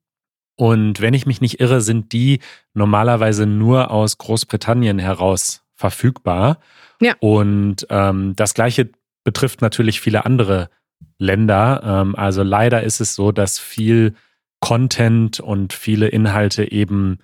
Und 0.58 1.02
wenn 1.02 1.14
ich 1.14 1.26
mich 1.26 1.42
nicht 1.42 1.60
irre, 1.60 1.82
sind 1.82 2.12
die 2.12 2.40
normalerweise 2.74 3.46
nur 3.46 3.90
aus 3.90 4.18
Großbritannien 4.18 5.00
heraus 5.00 5.64
verfügbar. 5.76 6.60
Ja. 7.00 7.16
Und 7.20 7.88
ähm, 7.90 8.36
das 8.36 8.54
gleiche 8.54 8.90
betrifft 9.24 9.62
natürlich 9.62 10.02
viele 10.02 10.26
andere 10.26 10.70
Länder. 11.18 11.82
Ähm, 11.84 12.16
also 12.16 12.44
leider 12.44 12.84
ist 12.84 13.00
es 13.00 13.16
so, 13.16 13.32
dass 13.32 13.58
viel 13.60 14.14
Content 14.62 15.40
und 15.42 15.74
viele 15.74 16.08
Inhalte 16.08 16.72
eben 16.72 17.20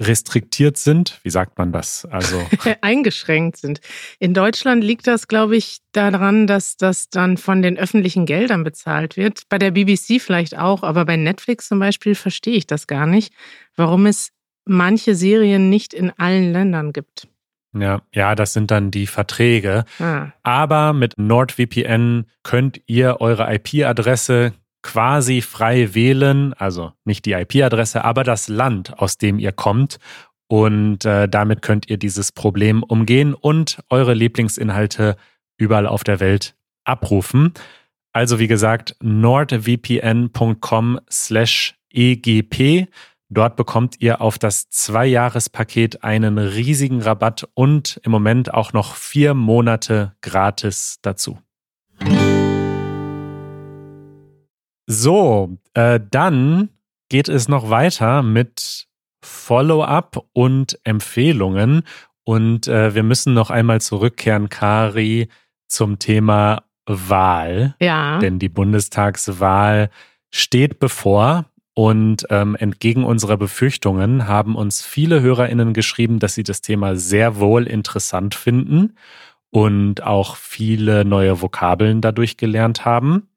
restriktiert 0.00 0.76
sind. 0.76 1.18
Wie 1.22 1.30
sagt 1.30 1.58
man 1.58 1.72
das? 1.72 2.06
Also 2.06 2.40
eingeschränkt 2.80 3.56
sind. 3.56 3.80
In 4.18 4.32
Deutschland 4.32 4.84
liegt 4.84 5.06
das, 5.06 5.28
glaube 5.28 5.56
ich, 5.56 5.78
daran, 5.92 6.46
dass 6.46 6.76
das 6.76 7.10
dann 7.10 7.36
von 7.36 7.62
den 7.62 7.76
öffentlichen 7.76 8.24
Geldern 8.24 8.64
bezahlt 8.64 9.16
wird. 9.16 9.42
Bei 9.48 9.58
der 9.58 9.72
BBC 9.72 10.20
vielleicht 10.20 10.56
auch, 10.56 10.82
aber 10.82 11.04
bei 11.04 11.16
Netflix 11.16 11.68
zum 11.68 11.80
Beispiel 11.80 12.14
verstehe 12.14 12.56
ich 12.56 12.66
das 12.66 12.86
gar 12.86 13.06
nicht, 13.06 13.34
warum 13.74 14.06
es 14.06 14.30
manche 14.64 15.14
Serien 15.14 15.68
nicht 15.68 15.92
in 15.94 16.12
allen 16.16 16.52
Ländern 16.52 16.92
gibt. 16.92 17.26
Ja, 17.76 18.02
ja, 18.14 18.34
das 18.34 18.52
sind 18.52 18.70
dann 18.70 18.90
die 18.90 19.06
Verträge. 19.06 19.84
Ah. 19.98 20.28
Aber 20.42 20.92
mit 20.92 21.18
NordVPN 21.18 22.26
könnt 22.42 22.80
ihr 22.86 23.20
eure 23.20 23.52
IP-Adresse 23.52 24.52
quasi 24.82 25.40
frei 25.40 25.94
wählen, 25.94 26.52
also 26.54 26.92
nicht 27.04 27.24
die 27.24 27.32
IP-Adresse, 27.32 28.04
aber 28.04 28.24
das 28.24 28.48
Land, 28.48 28.98
aus 28.98 29.18
dem 29.18 29.38
ihr 29.38 29.52
kommt. 29.52 29.98
Und 30.48 31.04
äh, 31.04 31.28
damit 31.28 31.62
könnt 31.62 31.88
ihr 31.90 31.98
dieses 31.98 32.32
Problem 32.32 32.82
umgehen 32.82 33.34
und 33.34 33.78
eure 33.90 34.14
Lieblingsinhalte 34.14 35.16
überall 35.58 35.86
auf 35.86 36.04
der 36.04 36.20
Welt 36.20 36.56
abrufen. 36.84 37.52
Also 38.12 38.38
wie 38.38 38.48
gesagt, 38.48 38.96
nordvpn.com 39.00 41.00
slash 41.10 41.74
egp. 41.92 42.88
Dort 43.30 43.56
bekommt 43.56 43.96
ihr 44.00 44.22
auf 44.22 44.38
das 44.38 44.70
Zwei-Jahres-Paket 44.70 46.02
einen 46.02 46.38
riesigen 46.38 47.02
Rabatt 47.02 47.46
und 47.52 48.00
im 48.02 48.10
Moment 48.10 48.54
auch 48.54 48.72
noch 48.72 48.94
vier 48.94 49.34
Monate 49.34 50.14
gratis 50.22 50.98
dazu. 51.02 51.38
So, 54.90 55.58
äh, 55.74 56.00
dann 56.10 56.70
geht 57.10 57.28
es 57.28 57.46
noch 57.46 57.68
weiter 57.68 58.22
mit 58.22 58.86
Follow-up 59.22 60.24
und 60.32 60.78
Empfehlungen. 60.82 61.82
Und 62.24 62.68
äh, 62.68 62.94
wir 62.94 63.02
müssen 63.02 63.34
noch 63.34 63.50
einmal 63.50 63.82
zurückkehren, 63.82 64.48
Kari, 64.48 65.28
zum 65.66 65.98
Thema 65.98 66.62
Wahl. 66.86 67.76
Ja. 67.80 68.18
Denn 68.18 68.38
die 68.38 68.48
Bundestagswahl 68.48 69.90
steht 70.30 70.78
bevor. 70.78 71.44
Und 71.74 72.26
ähm, 72.30 72.56
entgegen 72.56 73.04
unserer 73.04 73.36
Befürchtungen 73.36 74.26
haben 74.26 74.56
uns 74.56 74.82
viele 74.82 75.20
HörerInnen 75.20 75.74
geschrieben, 75.74 76.18
dass 76.18 76.34
sie 76.34 76.42
das 76.42 76.60
Thema 76.62 76.96
sehr 76.96 77.38
wohl 77.38 77.68
interessant 77.68 78.34
finden 78.34 78.96
und 79.50 80.02
auch 80.02 80.34
viele 80.34 81.04
neue 81.04 81.40
Vokabeln 81.40 82.00
dadurch 82.00 82.36
gelernt 82.36 82.84
haben. 82.84 83.28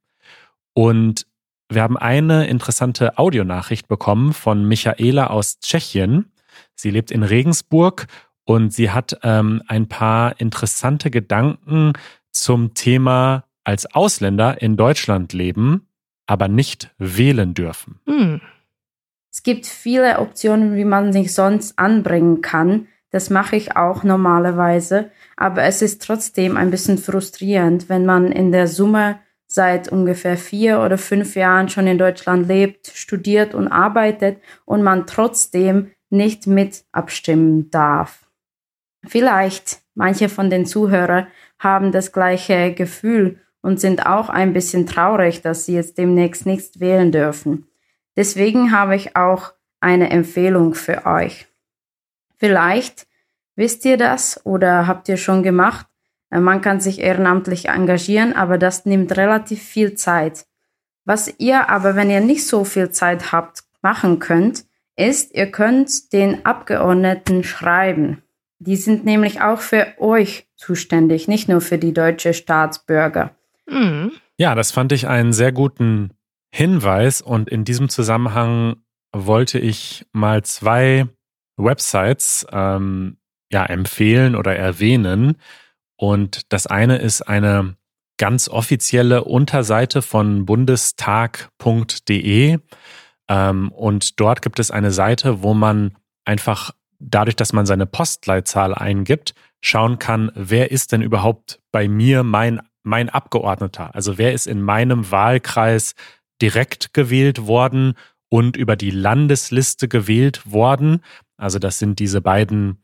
Und 0.74 1.28
wir 1.74 1.82
haben 1.82 1.98
eine 1.98 2.48
interessante 2.48 3.18
Audionachricht 3.18 3.88
bekommen 3.88 4.34
von 4.34 4.68
Michaela 4.68 5.28
aus 5.28 5.60
Tschechien. 5.60 6.32
Sie 6.76 6.92
lebt 6.92 7.12
in 7.12 7.24
Regensburg 7.24 8.08
und 8.44 8.74
sie 8.74 8.92
hat 8.92 9.20
ähm, 9.24 9.62
ein 9.68 9.88
paar 9.88 10.40
interessante 10.40 11.10
Gedanken 11.10 11.94
zum 12.32 12.74
Thema 12.74 13.46
als 13.64 13.94
Ausländer 13.94 14.62
in 14.62 14.78
Deutschland 14.78 15.34
leben 15.34 15.88
aber 16.32 16.48
nicht 16.48 16.92
wählen 16.98 17.54
dürfen. 17.54 18.00
Hm. 18.06 18.40
Es 19.30 19.44
gibt 19.44 19.66
viele 19.66 20.20
Optionen, 20.20 20.76
wie 20.76 20.86
man 20.86 21.12
sich 21.12 21.34
sonst 21.34 21.78
anbringen 21.78 22.42
kann. 22.42 22.88
Das 23.10 23.30
mache 23.30 23.58
ich 23.58 23.76
auch 23.76 24.04
normalerweise. 24.04 25.12
Aber 25.36 25.64
es 25.64 25.82
ist 25.82 26.02
trotzdem 26.02 26.56
ein 26.56 26.72
bisschen 26.72 26.98
frustrierend, 26.98 27.90
wenn 27.90 28.06
man 28.06 28.32
in 28.32 28.54
der 28.54 28.70
Summe 28.70 29.20
seit 29.54 29.90
ungefähr 29.90 30.38
vier 30.38 30.80
oder 30.80 30.98
fünf 30.98 31.36
Jahren 31.36 31.68
schon 31.68 31.86
in 31.86 31.98
Deutschland 31.98 32.48
lebt, 32.48 32.88
studiert 32.88 33.54
und 33.54 33.68
arbeitet 33.68 34.42
und 34.64 34.82
man 34.82 35.06
trotzdem 35.06 35.92
nicht 36.10 36.48
mit 36.48 36.86
abstimmen 36.94 37.70
darf. 37.70 38.30
Vielleicht 39.06 39.82
manche 39.94 40.30
von 40.30 40.50
den 40.50 40.66
Zuhörern 40.66 41.28
haben 41.60 41.92
das 41.92 42.14
gleiche 42.14 42.74
Gefühl 42.74 43.42
und 43.62 43.82
sind 43.82 44.06
auch 44.06 44.30
ein 44.30 44.54
bisschen 44.54 44.88
traurig, 44.88 45.42
dass 45.42 45.66
sie 45.66 45.74
jetzt 45.74 45.98
demnächst 45.98 46.46
nichts 46.46 46.80
wählen 46.80 47.12
dürfen. 47.12 47.68
Deswegen 48.16 48.72
habe 48.72 48.96
ich 48.96 49.18
auch 49.18 49.52
eine 49.82 50.12
Empfehlung 50.12 50.76
für 50.76 51.06
euch. 51.06 51.48
Vielleicht 52.38 53.06
wisst 53.58 53.84
ihr 53.84 53.98
das 53.98 54.46
oder 54.46 54.88
habt 54.88 55.10
ihr 55.10 55.18
schon 55.18 55.44
gemacht. 55.44 55.88
Man 56.32 56.62
kann 56.62 56.80
sich 56.80 57.00
ehrenamtlich 57.00 57.68
engagieren, 57.70 58.34
aber 58.34 58.58
das 58.58 58.86
nimmt 58.86 59.18
relativ 59.18 59.62
viel 59.62 59.96
Zeit. 59.96 60.46
Was 61.04 61.34
ihr 61.40 61.70
aber, 61.70 61.96
wenn 61.96 62.10
ihr 62.10 62.22
nicht 62.22 62.48
so 62.48 62.64
viel 62.64 62.90
Zeit 62.92 63.32
habt, 63.32 63.64
machen 63.82 64.20
könnt, 64.20 64.66
ist, 64.96 65.34
ihr 65.36 65.52
könnt 65.52 66.14
den 66.14 66.46
Abgeordneten 66.46 67.44
schreiben. 67.44 68.22
Die 68.60 68.76
sind 68.76 69.04
nämlich 69.04 69.42
auch 69.42 69.60
für 69.60 69.88
euch 69.98 70.48
zuständig, 70.56 71.28
nicht 71.28 71.50
nur 71.50 71.62
für 71.62 71.78
die 71.78 71.94
deutsche 71.94 72.34
Staatsbürger. 72.34 73.32
Mhm. 73.68 74.12
Ja, 74.38 74.56
das 74.56 74.72
fand 74.72 74.92
ich 74.92 75.08
einen 75.08 75.34
sehr 75.34 75.52
guten 75.52 76.12
Hinweis 76.54 77.22
und 77.22 77.50
in 77.50 77.64
diesem 77.64 77.90
Zusammenhang 77.90 78.76
wollte 79.14 79.60
ich 79.60 80.06
mal 80.12 80.44
zwei 80.44 81.08
Websites 81.58 82.46
ähm, 82.52 83.18
ja, 83.52 83.66
empfehlen 83.66 84.36
oder 84.36 84.56
erwähnen. 84.56 85.38
Und 86.02 86.52
das 86.52 86.66
eine 86.66 86.98
ist 86.98 87.22
eine 87.22 87.76
ganz 88.18 88.50
offizielle 88.50 89.24
Unterseite 89.24 90.02
von 90.02 90.48
bundestag.de. 90.48 92.58
Ähm, 93.30 93.72
und 93.72 94.20
dort 94.20 94.42
gibt 94.42 94.58
es 94.58 94.72
eine 94.72 94.90
Seite, 94.90 95.44
wo 95.44 95.54
man 95.54 95.96
einfach 96.26 96.72
dadurch, 96.98 97.36
dass 97.36 97.54
man 97.54 97.68
seine 97.68 97.86
Postleitzahl 97.86 98.74
eingibt, 98.74 99.36
schauen 99.62 100.00
kann, 100.00 100.32
wer 100.34 100.72
ist 100.72 100.92
denn 100.92 101.04
überhaupt 101.04 101.60
bei 101.72 101.88
mir 101.88 102.24
mein 102.24 102.62
mein 102.82 103.10
Abgeordneter? 103.10 103.94
Also 103.94 104.18
wer 104.18 104.34
ist 104.34 104.48
in 104.48 104.60
meinem 104.60 105.12
Wahlkreis 105.12 105.94
direkt 106.42 106.96
gewählt 106.96 107.46
worden 107.46 107.94
und 108.28 108.58
über 108.58 108.76
die 108.76 108.90
Landesliste 108.90 109.88
gewählt 109.88 110.52
worden? 110.52 111.04
Also 111.38 111.60
das 111.60 111.78
sind 111.78 112.00
diese 112.00 112.22
beiden 112.22 112.82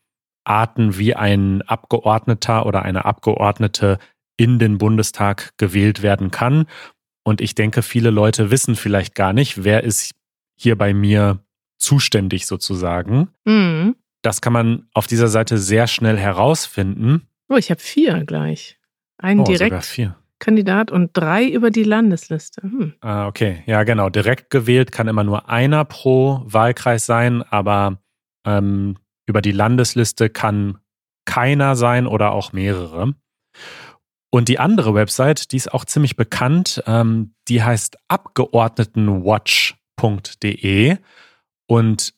Arten, 0.47 0.97
wie 0.97 1.15
ein 1.15 1.61
Abgeordneter 1.63 2.65
oder 2.65 2.83
eine 2.83 3.05
Abgeordnete 3.05 3.99
in 4.37 4.59
den 4.59 4.77
Bundestag 4.77 5.53
gewählt 5.57 6.01
werden 6.01 6.31
kann. 6.31 6.65
Und 7.23 7.41
ich 7.41 7.55
denke, 7.55 7.81
viele 7.81 8.09
Leute 8.09 8.51
wissen 8.51 8.75
vielleicht 8.75 9.15
gar 9.15 9.33
nicht, 9.33 9.63
wer 9.63 9.83
ist 9.83 10.11
hier 10.55 10.77
bei 10.77 10.93
mir 10.93 11.39
zuständig 11.77 12.45
sozusagen. 12.45 13.29
Mhm. 13.45 13.95
Das 14.21 14.41
kann 14.41 14.53
man 14.53 14.87
auf 14.93 15.07
dieser 15.07 15.27
Seite 15.27 15.57
sehr 15.57 15.87
schnell 15.87 16.17
herausfinden. 16.17 17.27
Oh, 17.49 17.55
ich 17.55 17.69
habe 17.69 17.79
vier 17.79 18.25
gleich. 18.25 18.77
Ein 19.17 19.41
Oh, 19.41 19.43
direkt 19.43 19.85
vier. 19.85 20.15
Kandidat 20.39 20.91
und 20.91 21.11
drei 21.13 21.45
über 21.47 21.71
die 21.71 21.83
Landesliste. 21.83 22.61
Hm. 22.61 22.93
Ah, 23.01 23.27
okay. 23.27 23.63
Ja, 23.65 23.83
genau. 23.83 24.09
Direkt 24.09 24.49
gewählt 24.49 24.91
kann 24.91 25.07
immer 25.07 25.23
nur 25.23 25.49
einer 25.49 25.83
pro 25.85 26.41
Wahlkreis 26.45 27.05
sein, 27.05 27.41
aber 27.41 27.99
ähm, 28.45 28.97
über 29.27 29.41
die 29.41 29.51
Landesliste 29.51 30.29
kann 30.29 30.77
keiner 31.25 31.75
sein 31.75 32.07
oder 32.07 32.31
auch 32.31 32.53
mehrere. 32.53 33.13
Und 34.29 34.49
die 34.49 34.59
andere 34.59 34.93
Website, 34.93 35.51
die 35.51 35.57
ist 35.57 35.73
auch 35.73 35.85
ziemlich 35.85 36.15
bekannt, 36.15 36.83
ähm, 36.87 37.33
die 37.47 37.63
heißt 37.63 37.97
Abgeordnetenwatch.de. 38.07 40.97
Und 41.67 42.13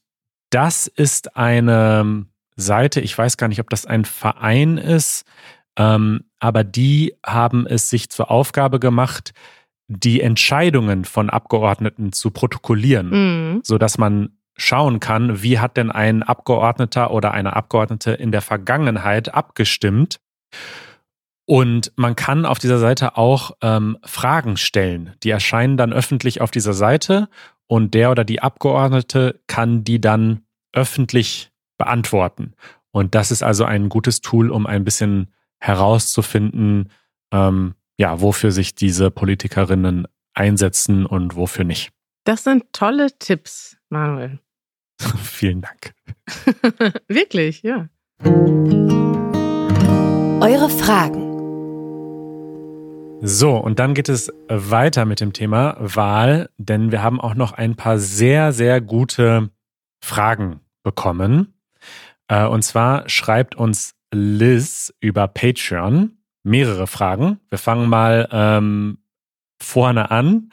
das 0.49 0.87
ist 0.87 1.37
eine 1.37 2.25
Seite, 2.55 3.01
ich 3.01 3.17
weiß 3.17 3.37
gar 3.37 3.47
nicht, 3.47 3.59
ob 3.59 3.69
das 3.69 3.85
ein 3.85 4.05
Verein 4.05 4.77
ist, 4.77 5.23
ähm, 5.77 6.25
aber 6.39 6.63
die 6.63 7.15
haben 7.25 7.67
es 7.67 7.89
sich 7.89 8.09
zur 8.09 8.31
Aufgabe 8.31 8.79
gemacht, 8.79 9.33
die 9.87 10.21
Entscheidungen 10.21 11.05
von 11.05 11.29
Abgeordneten 11.29 12.11
zu 12.11 12.31
protokollieren, 12.31 13.09
Mhm. 13.53 13.61
sodass 13.63 13.97
man 13.97 14.37
schauen 14.59 14.99
kann, 14.99 15.41
wie 15.41 15.59
hat 15.59 15.77
denn 15.77 15.91
ein 15.91 16.23
Abgeordneter 16.23 17.11
oder 17.11 17.31
eine 17.31 17.55
Abgeordnete 17.55 18.11
in 18.11 18.31
der 18.31 18.41
Vergangenheit 18.41 19.33
abgestimmt. 19.33 20.19
Und 21.45 21.91
man 21.95 22.15
kann 22.15 22.45
auf 22.45 22.59
dieser 22.59 22.77
Seite 22.77 23.17
auch 23.17 23.51
ähm, 23.61 23.97
Fragen 24.03 24.57
stellen. 24.57 25.15
Die 25.23 25.31
erscheinen 25.31 25.77
dann 25.77 25.91
öffentlich 25.91 26.41
auf 26.41 26.51
dieser 26.51 26.73
Seite 26.73 27.27
und 27.65 27.93
der 27.93 28.11
oder 28.11 28.23
die 28.23 28.41
Abgeordnete 28.41 29.39
kann 29.47 29.83
die 29.83 29.99
dann 29.99 30.43
öffentlich 30.73 31.51
beantworten. 31.77 32.53
Und 32.91 33.15
das 33.15 33.31
ist 33.31 33.41
also 33.41 33.65
ein 33.65 33.89
gutes 33.89 34.21
Tool, 34.21 34.51
um 34.51 34.67
ein 34.67 34.83
bisschen 34.83 35.33
herauszufinden, 35.59 36.91
ähm, 37.31 37.75
ja, 37.97 38.21
wofür 38.21 38.51
sich 38.51 38.75
diese 38.75 39.11
Politikerinnen 39.11 40.07
einsetzen 40.33 41.05
und 41.05 41.35
wofür 41.35 41.65
nicht. 41.65 41.91
Das 42.23 42.43
sind 42.43 42.71
tolle 42.73 43.17
Tipps, 43.17 43.77
Manuel. 43.89 44.39
Vielen 45.23 45.61
Dank. 45.61 45.93
Wirklich, 47.07 47.63
ja. 47.63 47.87
Eure 50.41 50.69
Fragen. 50.69 51.29
So, 53.21 53.57
und 53.57 53.79
dann 53.79 53.93
geht 53.93 54.07
es 54.07 54.31
weiter 54.47 55.05
mit 55.05 55.19
dem 55.19 55.33
Thema 55.33 55.75
Wahl, 55.79 56.49
denn 56.57 56.91
wir 56.91 57.03
haben 57.03 57.19
auch 57.19 57.35
noch 57.35 57.51
ein 57.51 57.75
paar 57.75 57.99
sehr, 57.99 58.53
sehr 58.53 58.79
gute 58.79 59.49
Fragen 60.01 60.61
bekommen. 60.83 61.53
Äh, 62.29 62.45
und 62.45 62.61
zwar 62.61 63.09
schreibt 63.09 63.55
uns 63.55 63.95
Liz 64.13 64.93
über 65.01 65.27
Patreon 65.27 66.17
mehrere 66.43 66.87
Fragen. 66.87 67.39
Wir 67.49 67.57
fangen 67.57 67.89
mal 67.89 68.27
ähm, 68.31 68.99
vorne 69.61 70.11
an. 70.11 70.49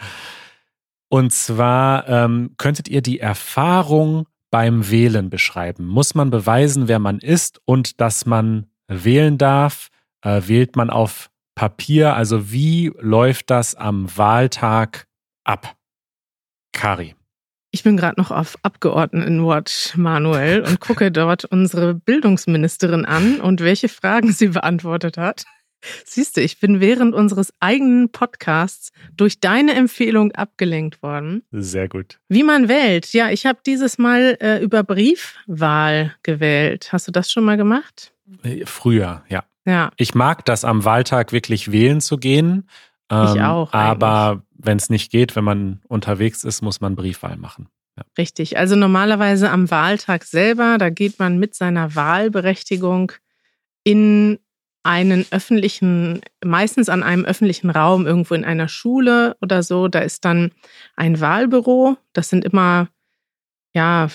Und 1.08 1.32
zwar 1.32 2.08
ähm, 2.08 2.54
könntet 2.56 2.88
ihr 2.88 3.00
die 3.00 3.20
Erfahrung 3.20 4.26
beim 4.56 4.90
Wählen 4.90 5.28
beschreiben? 5.28 5.86
Muss 5.86 6.14
man 6.14 6.30
beweisen, 6.30 6.88
wer 6.88 6.98
man 6.98 7.18
ist 7.18 7.60
und 7.66 8.00
dass 8.00 8.24
man 8.24 8.68
wählen 8.88 9.36
darf? 9.36 9.90
Äh, 10.22 10.40
wählt 10.46 10.76
man 10.76 10.88
auf 10.88 11.28
Papier. 11.54 12.16
Also 12.16 12.50
wie 12.50 12.90
läuft 12.98 13.50
das 13.50 13.74
am 13.74 14.08
Wahltag 14.16 15.08
ab? 15.44 15.76
Kari. 16.72 17.14
Ich 17.70 17.82
bin 17.82 17.98
gerade 17.98 18.18
noch 18.18 18.30
auf 18.30 18.56
Abgeordnetenwatch, 18.62 19.94
Manuel, 19.98 20.62
und 20.62 20.80
gucke 20.80 21.12
dort 21.12 21.44
unsere 21.44 21.92
Bildungsministerin 21.92 23.04
an 23.04 23.42
und 23.42 23.60
welche 23.60 23.90
Fragen 23.90 24.32
sie 24.32 24.48
beantwortet 24.48 25.18
hat. 25.18 25.44
Siehst 26.04 26.36
du, 26.36 26.40
ich 26.40 26.58
bin 26.58 26.80
während 26.80 27.14
unseres 27.14 27.52
eigenen 27.60 28.10
Podcasts 28.10 28.90
durch 29.16 29.40
deine 29.40 29.74
Empfehlung 29.74 30.32
abgelenkt 30.32 31.02
worden. 31.02 31.42
Sehr 31.52 31.88
gut. 31.88 32.18
Wie 32.28 32.42
man 32.42 32.68
wählt. 32.68 33.12
Ja, 33.12 33.30
ich 33.30 33.46
habe 33.46 33.58
dieses 33.64 33.98
Mal 33.98 34.36
äh, 34.40 34.62
über 34.62 34.82
Briefwahl 34.82 36.14
gewählt. 36.22 36.92
Hast 36.92 37.06
du 37.08 37.12
das 37.12 37.30
schon 37.30 37.44
mal 37.44 37.56
gemacht? 37.56 38.12
Äh, 38.42 38.66
früher, 38.66 39.22
ja. 39.28 39.44
Ja. 39.64 39.90
Ich 39.96 40.14
mag 40.14 40.44
das 40.44 40.64
am 40.64 40.84
Wahltag 40.84 41.32
wirklich 41.32 41.72
wählen 41.72 42.00
zu 42.00 42.18
gehen. 42.18 42.68
Ähm, 43.10 43.34
ich 43.34 43.42
auch. 43.42 43.72
Aber 43.72 44.42
wenn 44.52 44.78
es 44.78 44.90
nicht 44.90 45.10
geht, 45.10 45.36
wenn 45.36 45.44
man 45.44 45.80
unterwegs 45.88 46.44
ist, 46.44 46.62
muss 46.62 46.80
man 46.80 46.96
Briefwahl 46.96 47.36
machen. 47.36 47.68
Ja. 47.96 48.04
Richtig. 48.18 48.58
Also 48.58 48.76
normalerweise 48.76 49.50
am 49.50 49.70
Wahltag 49.70 50.24
selber, 50.24 50.78
da 50.78 50.90
geht 50.90 51.18
man 51.18 51.38
mit 51.38 51.54
seiner 51.54 51.94
Wahlberechtigung 51.94 53.12
in 53.84 54.38
einen 54.86 55.26
öffentlichen, 55.30 56.20
meistens 56.44 56.88
an 56.88 57.02
einem 57.02 57.24
öffentlichen 57.24 57.70
Raum, 57.70 58.06
irgendwo 58.06 58.34
in 58.34 58.44
einer 58.44 58.68
Schule 58.68 59.36
oder 59.42 59.62
so. 59.62 59.88
Da 59.88 60.00
ist 60.00 60.24
dann 60.24 60.52
ein 60.96 61.20
Wahlbüro. 61.20 61.96
Das 62.12 62.28
sind 62.28 62.44
immer, 62.44 62.88
ja, 63.74 64.08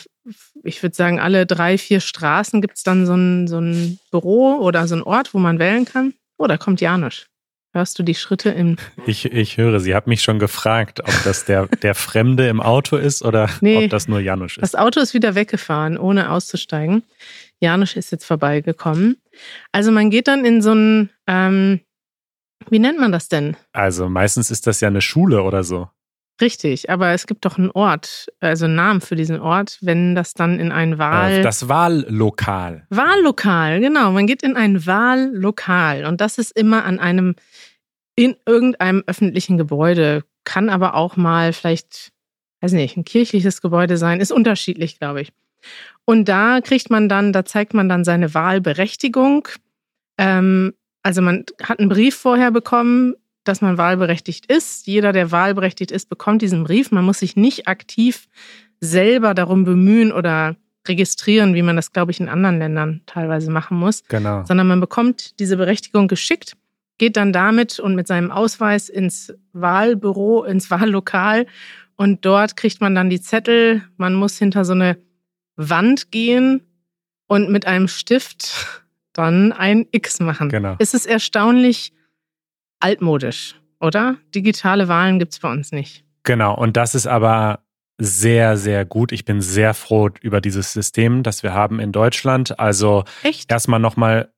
ich 0.64 0.82
würde 0.82 0.96
sagen, 0.96 1.20
alle 1.20 1.46
drei, 1.46 1.78
vier 1.78 2.00
Straßen 2.00 2.62
gibt 2.62 2.78
es 2.78 2.84
dann 2.84 3.06
so 3.06 3.14
ein, 3.14 3.48
so 3.48 3.60
ein 3.60 4.00
Büro 4.12 4.56
oder 4.56 4.88
so 4.88 4.96
ein 4.96 5.04
Ort, 5.04 5.34
wo 5.34 5.40
man 5.40 5.60
wählen 5.60 5.86
kann. 5.86 6.14
Oh, 6.38 6.48
da 6.48 6.58
kommt 6.58 6.82
Janusz. 6.82 7.28
Hörst 7.74 7.98
du 7.98 8.04
die 8.04 8.16
Schritte 8.16 8.50
im. 8.50 8.76
Ich, 9.06 9.26
ich 9.26 9.58
höre, 9.58 9.80
sie 9.80 9.96
hat 9.96 10.08
mich 10.08 10.22
schon 10.22 10.40
gefragt, 10.40 11.00
ob 11.00 11.24
das 11.24 11.46
der, 11.46 11.68
der 11.68 11.96
Fremde 11.96 12.48
im 12.50 12.60
Auto 12.62 12.98
ist 12.98 13.24
oder 13.24 13.50
nee, 13.62 13.86
ob 13.86 13.90
das 13.90 14.08
nur 14.08 14.20
Janusz 14.20 14.58
ist. 14.58 14.62
Das 14.62 14.76
Auto 14.76 15.00
ist 15.00 15.14
wieder 15.14 15.36
weggefahren, 15.36 15.98
ohne 15.98 16.32
auszusteigen. 16.32 17.04
Janusz 17.62 17.96
ist 17.96 18.12
jetzt 18.12 18.26
vorbeigekommen. 18.26 19.18
Also 19.72 19.92
man 19.92 20.10
geht 20.10 20.28
dann 20.28 20.44
in 20.44 20.62
so 20.62 20.74
ein, 20.74 21.10
ähm, 21.28 21.80
wie 22.70 22.80
nennt 22.80 23.00
man 23.00 23.12
das 23.12 23.30
denn? 23.30 23.56
Also 23.72 24.10
meistens 24.10 24.52
ist 24.52 24.68
das 24.68 24.82
ja 24.82 24.88
eine 24.88 25.02
Schule 25.02 25.44
oder 25.44 25.64
so. 25.64 25.88
Richtig, 26.42 26.90
aber 26.90 27.10
es 27.12 27.28
gibt 27.28 27.46
doch 27.46 27.60
einen 27.60 27.70
Ort, 27.70 28.28
also 28.40 28.66
einen 28.66 28.74
Namen 28.74 29.02
für 29.02 29.16
diesen 29.16 29.40
Ort, 29.40 29.78
wenn 29.82 30.16
das 30.16 30.34
dann 30.34 30.60
in 30.60 30.72
ein 30.72 30.98
Wahl. 30.98 31.44
Das 31.44 31.70
Wahllokal. 31.70 32.88
Wahllokal, 32.90 33.80
genau. 33.80 34.12
Man 34.12 34.26
geht 34.26 34.42
in 34.42 34.56
ein 34.56 34.88
Wahllokal 34.88 36.06
und 36.06 36.20
das 36.20 36.40
ist 36.40 36.58
immer 36.58 36.84
an 36.84 37.00
einem, 37.00 37.36
in 38.16 38.36
irgendeinem 38.48 39.04
öffentlichen 39.06 39.60
Gebäude. 39.60 40.24
Kann 40.44 40.70
aber 40.70 40.96
auch 40.96 41.16
mal 41.16 41.54
vielleicht, 41.54 42.12
weiß 42.62 42.72
nicht, 42.72 42.98
ein 42.98 43.06
kirchliches 43.06 43.62
Gebäude 43.62 43.98
sein. 43.98 44.20
Ist 44.20 44.32
unterschiedlich, 44.32 44.98
glaube 44.98 45.22
ich. 45.22 45.34
Und 46.06 46.28
da 46.28 46.62
kriegt 46.62 46.90
man 46.90 47.10
dann, 47.10 47.34
da 47.34 47.46
zeigt 47.46 47.74
man 47.74 47.90
dann 47.90 48.04
seine 48.04 48.34
Wahlberechtigung. 48.34 49.48
Ähm, 50.18 50.74
also 51.04 51.22
man 51.22 51.46
hat 51.64 51.80
einen 51.80 51.90
Brief 51.90 52.16
vorher 52.16 52.52
bekommen, 52.52 53.16
dass 53.44 53.62
man 53.62 53.78
wahlberechtigt 53.78 54.46
ist. 54.46 54.88
Jeder, 54.88 55.14
der 55.14 55.32
wahlberechtigt 55.32 55.92
ist, 55.92 56.10
bekommt 56.10 56.42
diesen 56.42 56.64
Brief. 56.64 56.92
Man 56.92 57.06
muss 57.06 57.20
sich 57.20 57.36
nicht 57.36 57.68
aktiv 57.68 58.28
selber 58.80 59.34
darum 59.34 59.64
bemühen 59.64 60.12
oder 60.12 60.56
registrieren, 60.88 61.54
wie 61.54 61.62
man 61.62 61.76
das, 61.76 61.92
glaube 61.92 62.12
ich, 62.12 62.20
in 62.20 62.30
anderen 62.30 62.60
Ländern 62.60 63.02
teilweise 63.06 63.52
machen 63.52 63.78
muss. 63.78 64.04
Genau. 64.08 64.44
Sondern 64.46 64.68
man 64.68 64.80
bekommt 64.80 65.40
diese 65.40 65.58
Berechtigung 65.58 66.08
geschickt, 66.08 66.54
geht 66.98 67.18
dann 67.18 67.34
damit 67.34 67.80
und 67.80 67.96
mit 67.96 68.08
seinem 68.08 68.32
Ausweis 68.32 68.90
ins 68.90 69.34
Wahlbüro, 69.54 70.44
ins 70.44 70.72
Wahllokal 70.72 71.46
und 71.96 72.26
dort 72.26 72.58
kriegt 72.58 72.82
man 72.82 72.96
dann 72.96 73.10
die 73.10 73.22
Zettel. 73.22 73.84
Man 73.98 74.16
muss 74.16 74.38
hinter 74.38 74.66
so 74.66 74.74
eine 74.74 74.98
Wand 75.70 76.12
gehen 76.12 76.62
und 77.28 77.50
mit 77.50 77.66
einem 77.66 77.88
Stift 77.88 78.84
dann 79.14 79.52
ein 79.52 79.88
X 79.92 80.20
machen. 80.20 80.50
Genau. 80.50 80.76
Es 80.80 80.94
ist 80.94 81.06
erstaunlich, 81.06 81.94
altmodisch, 82.80 83.56
oder? 83.80 84.18
Digitale 84.34 84.88
Wahlen 84.88 85.20
gibt 85.20 85.34
es 85.34 85.40
bei 85.40 85.52
uns 85.52 85.72
nicht. 85.72 86.04
Genau, 86.24 86.56
und 86.56 86.78
das 86.78 86.96
ist 86.96 87.08
aber 87.08 87.60
sehr, 87.98 88.58
sehr 88.58 88.86
gut. 88.86 89.12
Ich 89.12 89.26
bin 89.26 89.42
sehr 89.42 89.74
froh 89.74 90.10
über 90.22 90.42
dieses 90.42 90.74
System, 90.74 91.24
das 91.24 91.44
wir 91.44 91.54
haben 91.54 91.80
in 91.80 91.92
Deutschland. 91.92 92.60
Also 92.60 93.04
Echt? 93.22 93.52
erstmal 93.52 93.80
nochmal, 93.80 94.34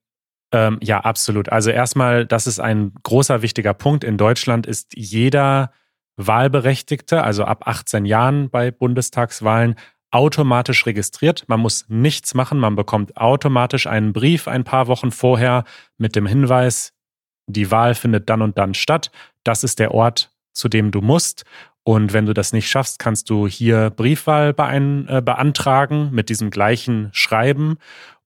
ähm, 0.52 0.78
ja, 0.82 1.00
absolut. 1.00 1.48
Also 1.50 1.70
erstmal, 1.70 2.26
das 2.26 2.46
ist 2.46 2.60
ein 2.60 2.92
großer, 3.02 3.42
wichtiger 3.42 3.72
Punkt. 3.72 4.04
In 4.04 4.18
Deutschland 4.18 4.66
ist 4.66 4.92
jeder 4.94 5.72
Wahlberechtigte, 6.16 7.22
also 7.22 7.44
ab 7.44 7.66
18 7.66 8.04
Jahren 8.04 8.50
bei 8.50 8.70
Bundestagswahlen, 8.70 9.76
automatisch 10.14 10.86
registriert. 10.86 11.44
Man 11.48 11.60
muss 11.60 11.86
nichts 11.88 12.34
machen. 12.34 12.58
Man 12.58 12.76
bekommt 12.76 13.16
automatisch 13.16 13.86
einen 13.86 14.12
Brief 14.12 14.46
ein 14.46 14.62
paar 14.64 14.86
Wochen 14.86 15.10
vorher 15.10 15.64
mit 15.98 16.14
dem 16.14 16.26
Hinweis, 16.26 16.92
die 17.46 17.70
Wahl 17.70 17.94
findet 17.94 18.30
dann 18.30 18.40
und 18.40 18.56
dann 18.56 18.74
statt. 18.74 19.10
Das 19.42 19.64
ist 19.64 19.78
der 19.78 19.92
Ort, 19.92 20.30
zu 20.52 20.68
dem 20.68 20.92
du 20.92 21.00
musst. 21.00 21.44
Und 21.82 22.12
wenn 22.12 22.26
du 22.26 22.32
das 22.32 22.52
nicht 22.52 22.70
schaffst, 22.70 22.98
kannst 22.98 23.28
du 23.28 23.46
hier 23.46 23.90
Briefwahl 23.90 24.50
äh, 24.50 25.20
beantragen 25.20 26.10
mit 26.12 26.30
diesem 26.30 26.50
gleichen 26.50 27.10
Schreiben. 27.12 27.76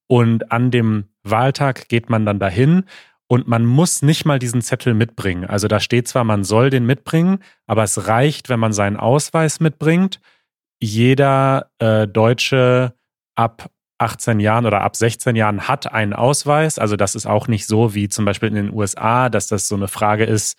Und 0.07 0.53
an 0.53 0.71
dem 0.71 1.07
Wahltag 1.25 1.89
geht 1.89 2.11
man 2.11 2.25
dann 2.25 2.39
dahin 2.39 2.85
und 3.27 3.49
man 3.49 3.65
muss 3.65 4.03
nicht 4.03 4.25
mal 4.25 4.39
diesen 4.39 4.63
Zettel 4.63 4.95
mitbringen. 4.95 5.45
Also 5.45 5.69
da 5.69 5.81
steht 5.81 6.07
zwar, 6.07 6.25
man 6.25 6.45
soll 6.45 6.71
den 6.71 6.87
mitbringen, 6.87 7.39
aber 7.67 7.83
es 7.83 8.07
reicht, 8.07 8.49
wenn 8.49 8.61
man 8.61 8.73
seinen 8.73 8.97
Ausweis 8.97 9.59
mitbringt. 9.61 10.21
Jeder 10.81 11.71
äh, 11.79 12.07
Deutsche 12.07 12.95
ab 13.35 13.71
18 13.99 14.39
Jahren 14.41 14.65
oder 14.65 14.83
ab 14.83 14.97
16 14.97 15.35
Jahren 15.35 15.67
hat 15.67 15.93
einen 15.93 16.13
Ausweis. 16.13 16.79
Also 16.79 16.97
das 16.97 17.15
ist 17.15 17.27
auch 17.27 17.49
nicht 17.49 17.67
so 17.67 17.95
wie 17.95 18.09
zum 18.09 18.25
Beispiel 18.25 18.49
in 18.49 18.55
den 18.55 18.73
USA, 18.73 19.29
dass 19.29 19.49
das 19.49 19.69
so 19.69 19.75
eine 19.75 19.89
Frage 19.89 20.25
ist, 20.25 20.57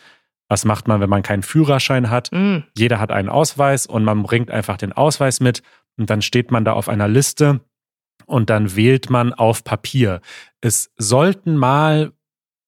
was 0.50 0.66
macht 0.66 0.88
man, 0.88 1.00
wenn 1.00 1.10
man 1.10 1.22
keinen 1.22 1.44
Führerschein 1.44 2.10
hat? 2.10 2.32
Mhm. 2.32 2.64
Jeder 2.76 3.00
hat 3.00 3.12
einen 3.12 3.30
Ausweis 3.30 3.86
und 3.86 4.04
man 4.04 4.24
bringt 4.24 4.52
einfach 4.52 4.78
den 4.78 4.92
Ausweis 4.92 5.40
mit 5.40 5.62
und 5.98 6.10
dann 6.10 6.22
steht 6.22 6.52
man 6.52 6.66
da 6.66 6.74
auf 6.74 6.90
einer 6.90 7.08
Liste 7.08 7.62
und 8.26 8.50
dann 8.50 8.76
wählt 8.76 9.10
man 9.10 9.34
auf 9.34 9.64
Papier. 9.64 10.22
Es 10.60 10.92
sollten 10.98 11.56
mal 11.56 12.12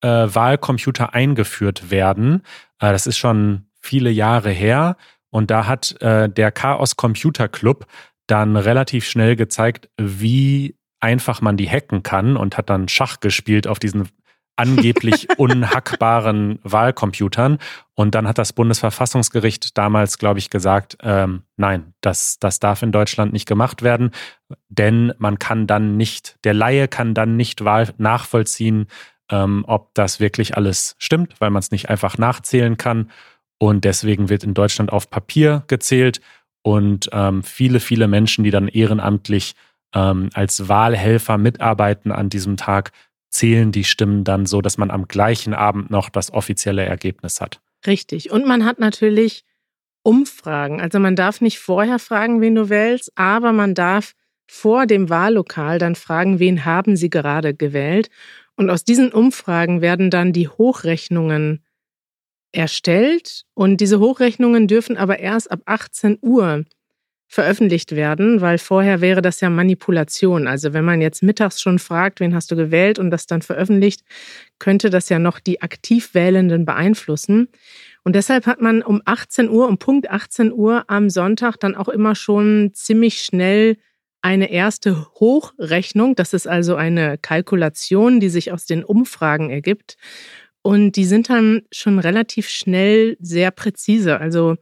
äh, 0.02 0.08
Wahlcomputer 0.08 1.14
eingeführt 1.14 1.92
werden. 1.92 2.44
Äh, 2.80 2.92
das 2.92 3.08
ist 3.08 3.18
schon 3.18 3.66
viele 3.80 4.10
Jahre 4.10 4.52
her. 4.52 4.96
Und 5.32 5.50
da 5.50 5.66
hat 5.66 6.00
äh, 6.02 6.30
der 6.30 6.52
Chaos 6.52 6.96
Computer 6.96 7.48
Club 7.48 7.88
dann 8.28 8.56
relativ 8.56 9.06
schnell 9.06 9.36
gezeigt, 9.36 9.90
wie 9.98 10.76
einfach 11.00 11.42
man 11.42 11.58
die 11.58 11.70
hacken 11.70 12.04
kann 12.04 12.38
und 12.38 12.58
hat 12.58 12.70
dann 12.70 12.88
Schach 12.88 13.20
gespielt 13.20 13.66
auf 13.66 13.80
diesen 13.80 14.08
angeblich 14.56 15.28
unhackbaren 15.38 16.60
Wahlcomputern. 16.64 17.58
Und 17.96 18.16
dann 18.16 18.28
hat 18.28 18.38
das 18.38 18.54
Bundesverfassungsgericht 18.54 19.78
damals, 19.78 20.18
glaube 20.18 20.40
ich, 20.40 20.50
gesagt, 20.50 20.98
ähm, 21.02 21.44
nein, 21.58 21.94
das, 22.02 22.38
das 22.40 22.60
darf 22.60 22.84
in 22.84 22.92
Deutschland 22.92 23.34
nicht 23.34 23.48
gemacht 23.48 23.82
werden, 23.82 24.12
denn 24.70 25.14
man 25.18 25.40
kann 25.40 25.68
dann 25.68 25.98
nicht, 25.98 26.38
der 26.44 26.54
Laie 26.54 26.88
kann 26.88 27.14
dann 27.14 27.38
nicht 27.38 27.66
Wahl 27.66 27.90
nachvollziehen, 27.98 28.88
ähm, 29.30 29.64
ob 29.68 29.94
das 29.96 30.20
wirklich 30.20 30.58
alles 30.58 30.96
stimmt, 31.00 31.40
weil 31.40 31.50
man 31.50 31.62
es 31.62 31.72
nicht 31.72 31.90
einfach 31.90 32.18
nachzählen 32.18 32.78
kann. 32.78 33.10
Und 33.62 33.86
deswegen 33.86 34.30
wird 34.30 34.44
in 34.44 34.56
Deutschland 34.56 34.92
auf 34.92 35.12
Papier 35.12 35.62
gezählt 35.68 36.20
und 36.64 37.12
ähm, 37.14 37.44
viele, 37.44 37.80
viele 37.80 38.08
Menschen, 38.08 38.44
die 38.44 38.50
dann 38.50 38.68
ehrenamtlich 38.68 39.54
ähm, 39.94 40.32
als 40.34 40.68
Wahlhelfer 40.68 41.38
mitarbeiten 41.38 42.12
an 42.12 42.30
diesem 42.30 42.58
Tag, 42.58 42.92
zählen 43.30 43.72
die 43.72 43.84
Stimmen 43.84 44.24
dann 44.24 44.48
so, 44.48 44.64
dass 44.64 44.80
man 44.80 44.90
am 44.90 45.08
gleichen 45.08 45.54
Abend 45.54 45.92
noch 45.92 46.10
das 46.10 46.34
offizielle 46.34 46.84
Ergebnis 46.84 47.40
hat. 47.40 47.62
Richtig. 47.86 48.32
Und 48.32 48.48
man 48.48 48.66
hat 48.66 48.80
natürlich 48.80 49.44
Umfragen. 50.02 50.82
Also 50.82 50.98
man 50.98 51.16
darf 51.16 51.40
nicht 51.40 51.60
vorher 51.60 52.00
fragen, 52.00 52.42
wen 52.42 52.56
du 52.56 52.68
wählst, 52.68 53.12
aber 53.14 53.54
man 53.54 53.76
darf 53.76 54.14
vor 54.48 54.88
dem 54.88 55.12
Wahllokal 55.12 55.78
dann 55.78 55.94
fragen, 55.94 56.40
wen 56.40 56.66
haben 56.66 56.96
sie 56.96 57.12
gerade 57.12 57.54
gewählt. 57.54 58.10
Und 58.56 58.72
aus 58.72 58.86
diesen 58.86 59.12
Umfragen 59.12 59.82
werden 59.82 60.10
dann 60.10 60.34
die 60.34 60.48
Hochrechnungen 60.48 61.62
erstellt 62.52 63.44
und 63.54 63.78
diese 63.78 64.00
Hochrechnungen 64.00 64.68
dürfen 64.68 64.98
aber 64.98 65.20
erst 65.20 65.52
ab 65.52 65.62
18 65.66 66.20
Uhr 66.22 66.66
veröffentlicht 67.32 67.96
werden, 67.96 68.42
weil 68.42 68.58
vorher 68.58 69.00
wäre 69.00 69.22
das 69.22 69.40
ja 69.40 69.50
Manipulation. 69.50 70.48
Also 70.48 70.74
wenn 70.74 70.84
man 70.84 71.00
jetzt 71.00 71.24
mittags 71.24 71.62
schon 71.62 71.80
fragt, 71.80 72.20
wen 72.20 72.36
hast 72.36 72.52
du 72.52 72.58
gewählt 72.58 73.00
und 73.00 73.10
das 73.10 73.26
dann 73.26 73.42
veröffentlicht, 73.42 74.02
könnte 74.60 74.90
das 74.90 75.08
ja 75.08 75.18
noch 75.18 75.40
die 75.40 75.62
aktiv 75.62 76.14
Wählenden 76.14 76.66
beeinflussen. 76.66 77.48
Und 78.04 78.18
deshalb 78.18 78.48
hat 78.48 78.60
man 78.60 78.82
um 78.82 79.02
18 79.06 79.50
Uhr, 79.50 79.70
um 79.70 79.78
Punkt 79.78 80.10
18 80.10 80.52
Uhr 80.52 80.84
am 80.88 81.10
Sonntag 81.10 81.56
dann 81.56 81.74
auch 81.74 81.88
immer 81.88 82.16
schon 82.16 82.72
ziemlich 82.74 83.22
schnell 83.22 83.78
eine 84.22 84.52
erste 84.52 85.08
Hochrechnung. 85.14 86.16
Das 86.16 86.34
ist 86.34 86.48
also 86.48 86.76
eine 86.76 87.18
Kalkulation, 87.18 88.20
die 88.20 88.30
sich 88.30 88.52
aus 88.52 88.66
den 88.66 88.84
Umfragen 88.84 89.50
ergibt. 89.50 89.96
Und 90.64 90.96
die 90.96 91.06
sind 91.06 91.30
dann 91.30 91.64
schon 91.72 92.00
relativ 92.00 92.48
schnell 92.50 93.18
sehr 93.20 93.52
präzise. 93.52 94.20
Also 94.20 94.58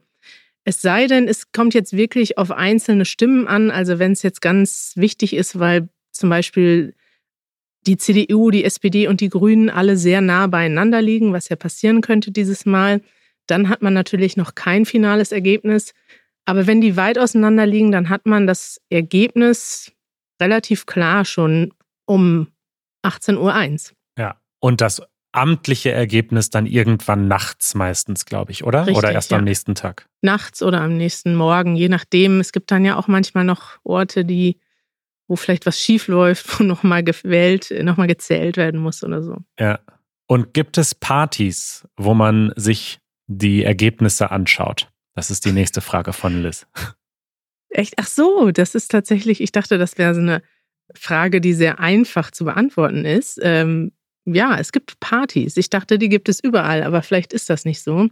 es 0.64 0.80
sei 0.80 1.06
denn, 1.06 1.28
es 1.28 1.52
kommt 1.52 1.74
jetzt 1.74 1.96
wirklich 1.96 2.38
auf 2.38 2.50
einzelne 2.50 3.04
Stimmen 3.04 3.46
an. 3.46 3.70
Also 3.70 3.98
wenn 3.98 4.12
es 4.12 4.22
jetzt 4.22 4.40
ganz 4.40 4.92
wichtig 4.96 5.34
ist, 5.34 5.58
weil 5.58 5.88
zum 6.12 6.30
Beispiel 6.30 6.94
die 7.86 7.96
CDU, 7.96 8.50
die 8.50 8.64
SPD 8.64 9.08
und 9.08 9.20
die 9.20 9.30
Grünen 9.30 9.70
alle 9.70 9.96
sehr 9.96 10.20
nah 10.20 10.46
beieinander 10.46 11.00
liegen, 11.00 11.32
was 11.32 11.48
ja 11.48 11.56
passieren 11.56 12.02
könnte 12.02 12.30
dieses 12.30 12.66
Mal, 12.66 13.00
dann 13.46 13.68
hat 13.68 13.82
man 13.82 13.94
natürlich 13.94 14.36
noch 14.36 14.54
kein 14.54 14.84
finales 14.84 15.32
Ergebnis. 15.32 15.92
Aber 16.44 16.66
wenn 16.66 16.80
die 16.80 16.96
weit 16.96 17.18
auseinander 17.18 17.66
liegen, 17.66 17.90
dann 17.90 18.08
hat 18.08 18.26
man 18.26 18.46
das 18.46 18.80
Ergebnis 18.90 19.92
relativ 20.40 20.86
klar 20.86 21.24
schon 21.24 21.72
um 22.06 22.48
18.01 23.04 23.38
Uhr. 23.38 23.96
Ja, 24.18 24.40
und 24.60 24.80
das 24.80 25.02
amtliche 25.32 25.92
Ergebnis 25.92 26.50
dann 26.50 26.66
irgendwann 26.66 27.28
nachts 27.28 27.74
meistens, 27.74 28.24
glaube 28.26 28.52
ich, 28.52 28.64
oder? 28.64 28.80
Richtig, 28.80 28.96
oder 28.96 29.12
erst 29.12 29.30
ja. 29.30 29.38
am 29.38 29.44
nächsten 29.44 29.74
Tag. 29.74 30.08
Nachts 30.22 30.62
oder 30.62 30.80
am 30.80 30.96
nächsten 30.96 31.34
Morgen, 31.34 31.76
je 31.76 31.88
nachdem. 31.88 32.40
Es 32.40 32.52
gibt 32.52 32.70
dann 32.70 32.84
ja 32.84 32.96
auch 32.96 33.08
manchmal 33.08 33.44
noch 33.44 33.78
Orte, 33.84 34.24
die, 34.24 34.60
wo 35.28 35.36
vielleicht 35.36 35.66
was 35.66 35.78
schief 35.80 36.08
läuft, 36.08 36.46
wo 36.60 36.64
nochmal 36.64 37.04
gewählt, 37.04 37.72
nochmal 37.82 38.08
gezählt 38.08 38.56
werden 38.56 38.80
muss 38.80 39.04
oder 39.04 39.22
so. 39.22 39.36
Ja. 39.58 39.78
Und 40.26 40.54
gibt 40.54 40.78
es 40.78 40.94
Partys, 40.94 41.86
wo 41.96 42.14
man 42.14 42.52
sich 42.54 43.00
die 43.26 43.64
Ergebnisse 43.64 44.30
anschaut? 44.30 44.88
Das 45.14 45.30
ist 45.30 45.44
die 45.44 45.52
nächste 45.52 45.80
Frage 45.80 46.12
von 46.12 46.42
Liz. 46.42 46.66
Echt? 47.68 47.94
Ach 47.98 48.06
so, 48.06 48.50
das 48.50 48.74
ist 48.74 48.90
tatsächlich, 48.90 49.40
ich 49.40 49.52
dachte, 49.52 49.78
das 49.78 49.98
wäre 49.98 50.14
so 50.14 50.20
eine 50.20 50.42
Frage, 50.94 51.40
die 51.40 51.52
sehr 51.52 51.78
einfach 51.78 52.30
zu 52.30 52.44
beantworten 52.44 53.04
ist. 53.04 53.38
Ähm, 53.42 53.92
ja, 54.24 54.58
es 54.58 54.72
gibt 54.72 55.00
Partys. 55.00 55.56
Ich 55.56 55.70
dachte, 55.70 55.98
die 55.98 56.08
gibt 56.08 56.28
es 56.28 56.40
überall, 56.40 56.82
aber 56.82 57.02
vielleicht 57.02 57.32
ist 57.32 57.50
das 57.50 57.64
nicht 57.64 57.82
so. 57.82 58.08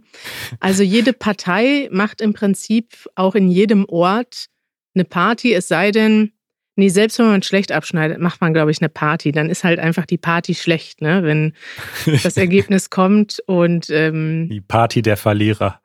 Also 0.59 0.83
jede 0.83 1.13
Partei 1.13 1.87
macht 1.91 2.21
im 2.21 2.33
Prinzip 2.33 3.09
auch 3.15 3.35
in 3.35 3.49
jedem 3.49 3.85
Ort 3.85 4.47
eine 4.95 5.05
Party, 5.05 5.53
es 5.53 5.67
sei 5.67 5.91
denn, 5.91 6.31
nee, 6.75 6.89
selbst 6.89 7.19
wenn 7.19 7.27
man 7.27 7.43
schlecht 7.43 7.71
abschneidet, 7.71 8.19
macht 8.19 8.41
man, 8.41 8.53
glaube 8.53 8.71
ich, 8.71 8.81
eine 8.81 8.89
Party. 8.89 9.31
Dann 9.31 9.49
ist 9.49 9.63
halt 9.63 9.79
einfach 9.79 10.05
die 10.05 10.17
Party 10.17 10.55
schlecht, 10.55 11.01
ne? 11.01 11.23
wenn 11.23 11.53
das 12.23 12.37
Ergebnis 12.37 12.89
kommt 12.89 13.39
und 13.45 13.89
ähm, 13.91 14.49
Die 14.49 14.61
Party 14.61 15.01
der 15.01 15.17
Verlierer. 15.17 15.81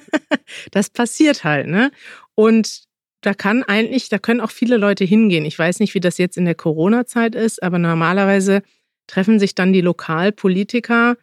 das 0.70 0.90
passiert 0.90 1.44
halt, 1.44 1.66
ne? 1.66 1.90
Und 2.34 2.84
da 3.22 3.32
kann 3.34 3.62
eigentlich, 3.62 4.08
da 4.10 4.18
können 4.18 4.40
auch 4.40 4.50
viele 4.50 4.76
Leute 4.76 5.04
hingehen. 5.04 5.46
Ich 5.46 5.58
weiß 5.58 5.80
nicht, 5.80 5.94
wie 5.94 6.00
das 6.00 6.18
jetzt 6.18 6.36
in 6.36 6.44
der 6.44 6.54
Corona-Zeit 6.54 7.34
ist, 7.34 7.62
aber 7.62 7.78
normalerweise 7.78 8.62
treffen 9.06 9.38
sich 9.38 9.54
dann 9.54 9.72
die 9.72 9.80
Lokalpolitiker. 9.80 11.16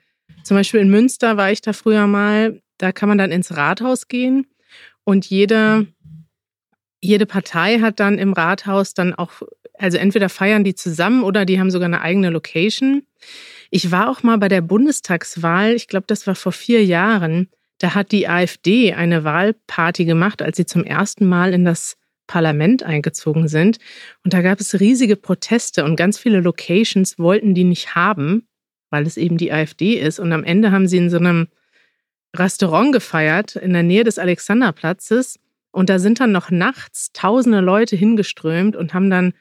Zum 0.44 0.58
Beispiel 0.58 0.80
in 0.80 0.90
Münster 0.90 1.38
war 1.38 1.52
ich 1.52 1.62
da 1.62 1.74
früher 1.74 2.08
mal. 2.08 2.62
Da 2.78 2.92
kann 2.92 3.10
man 3.10 3.18
dann 3.18 3.32
ins 3.32 3.56
Rathaus 3.56 4.08
gehen 4.08 4.48
und 5.04 5.26
jede, 5.26 5.88
jede 7.02 7.26
Partei 7.26 7.80
hat 7.80 8.00
dann 8.00 8.18
im 8.18 8.34
Rathaus 8.34 8.94
dann 8.94 9.14
auch, 9.14 9.42
also 9.78 9.98
entweder 9.98 10.30
feiern 10.30 10.64
die 10.64 10.76
zusammen 10.76 11.24
oder 11.24 11.46
die 11.46 11.60
haben 11.60 11.72
sogar 11.72 11.88
eine 11.88 12.02
eigene 12.02 12.30
Location. 12.30 13.04
Ich 13.70 13.92
war 13.92 14.10
auch 14.10 14.24
mal 14.24 14.38
bei 14.38 14.48
der 14.48 14.62
Bundestagswahl, 14.62 15.74
ich 15.74 15.88
glaube, 15.88 16.06
das 16.08 16.28
war 16.28 16.36
vor 16.36 16.52
vier 16.52 16.84
Jahren. 16.86 17.50
Da 17.80 17.96
hat 17.96 18.12
die 18.12 18.28
AfD 18.28 18.94
eine 18.94 19.24
Wahlparty 19.24 20.06
gemacht, 20.06 20.42
als 20.42 20.58
sie 20.58 20.66
zum 20.66 20.84
ersten 20.84 21.26
Mal 21.26 21.54
in 21.54 21.66
das 21.66 21.98
Parlament 22.28 22.84
eingezogen 22.84 23.48
sind. 23.48 23.78
Und 24.24 24.34
da 24.34 24.42
gab 24.42 24.60
es 24.60 24.80
riesige 24.80 25.16
Proteste 25.16 25.84
und 25.84 25.96
ganz 25.96 26.18
viele 26.18 26.40
Locations 26.42 27.20
wollten 27.20 27.54
die 27.54 27.64
nicht 27.64 27.96
haben, 27.96 28.48
weil 28.90 29.06
es 29.06 29.18
eben 29.18 29.38
die 29.38 29.52
AfD 29.52 29.96
ist. 29.96 30.20
Und 30.20 30.32
am 30.32 30.44
Ende 30.44 30.72
haben 30.72 30.88
sie 30.88 30.98
in 30.98 31.10
so 31.10 31.18
einem 31.18 31.48
Restaurant 32.36 32.94
gefeiert 32.94 33.56
in 33.56 33.74
der 33.74 33.84
Nähe 33.84 34.04
des 34.04 34.20
Alexanderplatzes. 34.20 35.40
Und 35.72 35.90
da 35.90 36.00
sind 36.00 36.20
dann 36.20 36.32
noch 36.32 36.52
nachts 36.52 37.12
tausende 37.14 37.60
Leute 37.60 37.96
hingeströmt 37.96 38.76
und 38.76 38.94
haben 38.94 39.10
dann 39.10 39.34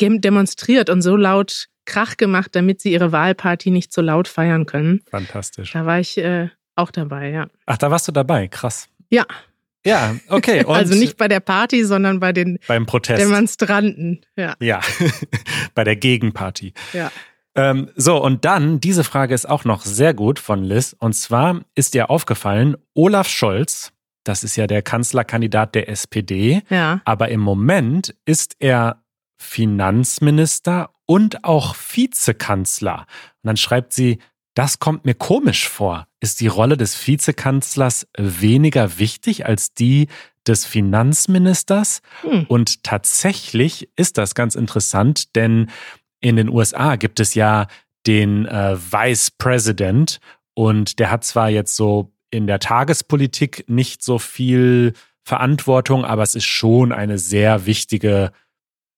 demonstriert 0.00 0.90
und 0.90 1.02
so 1.02 1.16
laut 1.16 1.66
Krach 1.84 2.16
gemacht, 2.16 2.54
damit 2.54 2.80
sie 2.80 2.92
ihre 2.92 3.12
Wahlparty 3.12 3.70
nicht 3.70 3.92
so 3.92 4.00
laut 4.00 4.28
feiern 4.28 4.66
können. 4.66 5.00
Fantastisch. 5.10 5.72
Da 5.72 5.86
war 5.86 5.98
ich 5.98 6.18
äh, 6.18 6.48
auch 6.76 6.90
dabei, 6.90 7.30
ja. 7.30 7.48
Ach, 7.66 7.78
da 7.78 7.90
warst 7.90 8.06
du 8.06 8.12
dabei. 8.12 8.46
Krass. 8.46 8.88
Ja, 9.10 9.26
Ja, 9.86 10.16
okay. 10.28 10.64
Und 10.66 10.74
also 10.74 10.94
nicht 10.94 11.16
bei 11.16 11.28
der 11.28 11.40
Party, 11.40 11.84
sondern 11.84 12.20
bei 12.20 12.32
den 12.32 12.58
beim 12.66 12.86
Protest. 12.86 13.22
Demonstranten. 13.22 14.20
Ja, 14.36 14.54
Ja, 14.60 14.80
bei 15.74 15.84
der 15.84 15.96
Gegenparty. 15.96 16.72
ja. 16.92 17.10
Ähm, 17.54 17.90
so, 17.96 18.22
und 18.22 18.44
dann, 18.44 18.78
diese 18.78 19.02
Frage 19.02 19.34
ist 19.34 19.48
auch 19.48 19.64
noch 19.64 19.82
sehr 19.82 20.14
gut 20.14 20.38
von 20.38 20.62
Liz. 20.62 20.94
Und 20.96 21.14
zwar 21.14 21.62
ist 21.74 21.94
dir 21.94 22.08
aufgefallen, 22.08 22.76
Olaf 22.94 23.26
Scholz, 23.26 23.90
das 24.22 24.44
ist 24.44 24.54
ja 24.54 24.68
der 24.68 24.80
Kanzlerkandidat 24.82 25.74
der 25.74 25.88
SPD, 25.88 26.62
Ja. 26.70 27.00
aber 27.04 27.30
im 27.30 27.40
Moment 27.40 28.14
ist 28.26 28.54
er 28.60 29.02
Finanzminister 29.38 30.90
und 31.06 31.42
auch 31.44 31.74
Vizekanzler. 31.74 33.06
Und 33.42 33.46
dann 33.48 33.56
schreibt 33.56 33.92
sie, 33.92 34.18
das 34.58 34.80
kommt 34.80 35.04
mir 35.04 35.14
komisch 35.14 35.68
vor. 35.68 36.08
Ist 36.18 36.40
die 36.40 36.48
Rolle 36.48 36.76
des 36.76 37.06
Vizekanzlers 37.06 38.08
weniger 38.18 38.98
wichtig 38.98 39.46
als 39.46 39.72
die 39.72 40.08
des 40.48 40.66
Finanzministers? 40.66 42.02
Hm. 42.22 42.44
Und 42.48 42.82
tatsächlich 42.82 43.88
ist 43.94 44.18
das 44.18 44.34
ganz 44.34 44.56
interessant, 44.56 45.36
denn 45.36 45.70
in 46.18 46.34
den 46.34 46.48
USA 46.48 46.96
gibt 46.96 47.20
es 47.20 47.34
ja 47.34 47.68
den 48.08 48.46
äh, 48.46 48.76
Vice 48.76 49.30
President 49.30 50.18
und 50.54 50.98
der 50.98 51.12
hat 51.12 51.22
zwar 51.22 51.50
jetzt 51.50 51.76
so 51.76 52.12
in 52.32 52.48
der 52.48 52.58
Tagespolitik 52.58 53.64
nicht 53.68 54.02
so 54.02 54.18
viel 54.18 54.92
Verantwortung, 55.22 56.04
aber 56.04 56.24
es 56.24 56.34
ist 56.34 56.46
schon 56.46 56.90
eine 56.90 57.18
sehr 57.18 57.64
wichtige, 57.64 58.32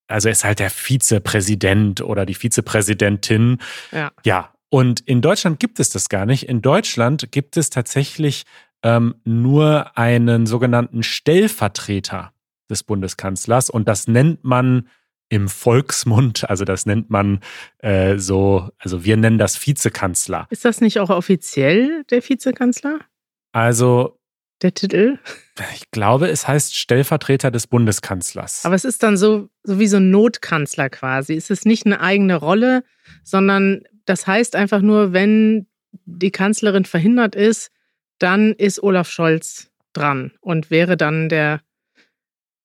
also 0.08 0.28
er 0.28 0.32
ist 0.32 0.44
halt 0.44 0.58
der 0.58 0.70
Vizepräsident 0.70 2.00
oder 2.00 2.24
die 2.24 2.34
Vizepräsidentin. 2.34 3.58
Ja. 3.92 4.10
Ja, 4.24 4.54
und 4.70 5.00
in 5.00 5.20
Deutschland 5.20 5.60
gibt 5.60 5.80
es 5.80 5.90
das 5.90 6.08
gar 6.08 6.26
nicht. 6.26 6.48
In 6.48 6.62
Deutschland 6.62 7.30
gibt 7.32 7.56
es 7.56 7.70
tatsächlich 7.70 8.44
ähm, 8.82 9.16
nur 9.24 9.98
einen 9.98 10.46
sogenannten 10.46 11.02
Stellvertreter 11.02 12.32
des 12.70 12.84
Bundeskanzlers 12.84 13.68
und 13.68 13.88
das 13.88 14.06
nennt 14.06 14.44
man 14.44 14.88
im 15.28 15.48
Volksmund, 15.48 16.48
also 16.50 16.64
das 16.64 16.86
nennt 16.86 17.08
man 17.10 17.40
äh, 17.78 18.18
so, 18.18 18.68
also 18.78 19.04
wir 19.04 19.16
nennen 19.16 19.38
das 19.38 19.64
Vizekanzler. 19.64 20.46
Ist 20.50 20.64
das 20.64 20.80
nicht 20.80 20.98
auch 20.98 21.10
offiziell 21.10 22.04
der 22.10 22.28
Vizekanzler? 22.28 22.98
Also 23.52 24.18
Der 24.62 24.74
Titel? 24.74 25.18
ich 25.74 25.90
glaube, 25.92 26.28
es 26.28 26.48
heißt 26.48 26.76
Stellvertreter 26.76 27.50
des 27.50 27.66
Bundeskanzlers. 27.68 28.64
Aber 28.64 28.74
es 28.74 28.84
ist 28.84 29.02
dann 29.02 29.16
so, 29.16 29.50
so 29.62 29.78
wie 29.78 29.86
so 29.86 29.98
ein 29.98 30.10
Notkanzler 30.10 30.90
quasi. 30.90 31.34
Es 31.34 31.50
ist 31.50 31.64
nicht 31.64 31.86
eine 31.86 32.00
eigene 32.00 32.34
Rolle, 32.36 32.82
sondern 33.22 33.82
das 34.10 34.26
heißt 34.26 34.56
einfach 34.56 34.80
nur, 34.80 35.12
wenn 35.12 35.68
die 36.04 36.32
Kanzlerin 36.32 36.84
verhindert 36.84 37.36
ist, 37.36 37.70
dann 38.18 38.52
ist 38.52 38.82
Olaf 38.82 39.08
Scholz 39.08 39.70
dran 39.92 40.32
und 40.40 40.68
wäre 40.68 40.96
dann 40.96 41.28
der 41.28 41.60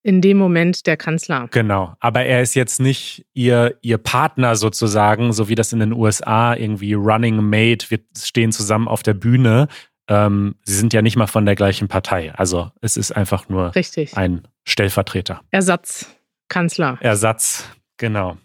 in 0.02 0.22
dem 0.22 0.38
Moment 0.38 0.88
der 0.88 0.98
Kanzler. 0.98 1.48
Genau, 1.52 1.96
aber 2.00 2.24
er 2.26 2.42
ist 2.42 2.56
jetzt 2.56 2.80
nicht 2.80 3.28
ihr, 3.34 3.78
ihr 3.82 4.00
Partner 4.00 4.56
sozusagen, 4.56 5.34
so 5.34 5.48
wie 5.48 5.56
das 5.56 5.72
in 5.72 5.80
den 5.80 5.94
USA 5.94 6.56
irgendwie 6.56 6.94
Running 6.94 7.38
Mate, 7.48 7.92
wir 7.92 8.00
stehen 8.18 8.52
zusammen 8.52 8.88
auf 8.88 9.04
der 9.04 9.14
Bühne. 9.14 9.68
Ähm, 10.08 10.56
sie 10.64 10.76
sind 10.76 10.94
ja 10.94 11.04
nicht 11.04 11.16
mal 11.16 11.28
von 11.28 11.46
der 11.46 11.56
gleichen 11.56 11.88
Partei. 11.88 12.34
Also 12.34 12.72
es 12.82 12.98
ist 12.98 13.12
einfach 13.12 13.50
nur 13.50 13.76
Richtig. 13.76 14.18
ein 14.18 14.48
Stellvertreter. 14.64 15.42
Ersatzkanzler. 15.52 16.98
Ersatz, 17.02 17.70
genau. 17.98 18.38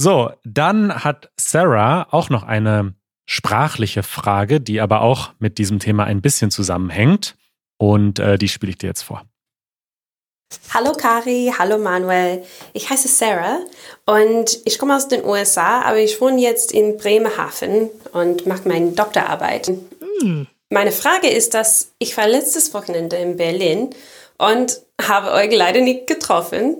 So, 0.00 0.30
dann 0.44 1.04
hat 1.04 1.30
Sarah 1.36 2.06
auch 2.12 2.30
noch 2.30 2.44
eine 2.44 2.94
sprachliche 3.26 4.04
Frage, 4.04 4.60
die 4.60 4.80
aber 4.80 5.02
auch 5.02 5.30
mit 5.40 5.58
diesem 5.58 5.80
Thema 5.80 6.04
ein 6.04 6.22
bisschen 6.22 6.52
zusammenhängt. 6.52 7.36
Und 7.78 8.20
äh, 8.20 8.38
die 8.38 8.48
spiele 8.48 8.70
ich 8.70 8.78
dir 8.78 8.86
jetzt 8.86 9.02
vor. 9.02 9.24
Hallo 10.72 10.92
Kari, 10.92 11.52
hallo 11.58 11.78
Manuel. 11.78 12.44
Ich 12.72 12.88
heiße 12.88 13.08
Sarah 13.08 13.58
und 14.06 14.58
ich 14.64 14.78
komme 14.78 14.96
aus 14.96 15.08
den 15.08 15.24
USA, 15.24 15.82
aber 15.82 15.98
ich 15.98 16.20
wohne 16.20 16.40
jetzt 16.40 16.72
in 16.72 16.96
Bremerhaven 16.96 17.90
und 18.12 18.46
mache 18.46 18.68
meine 18.68 18.92
Doktorarbeit. 18.92 19.70
Meine 20.70 20.92
Frage 20.92 21.28
ist, 21.28 21.54
dass 21.54 21.92
ich 21.98 22.16
war 22.16 22.28
letztes 22.28 22.72
Wochenende 22.72 23.16
in 23.16 23.36
Berlin 23.36 23.90
und 24.38 24.80
habe 25.02 25.32
euch 25.32 25.54
leider 25.54 25.80
nicht 25.80 26.06
getroffen, 26.06 26.78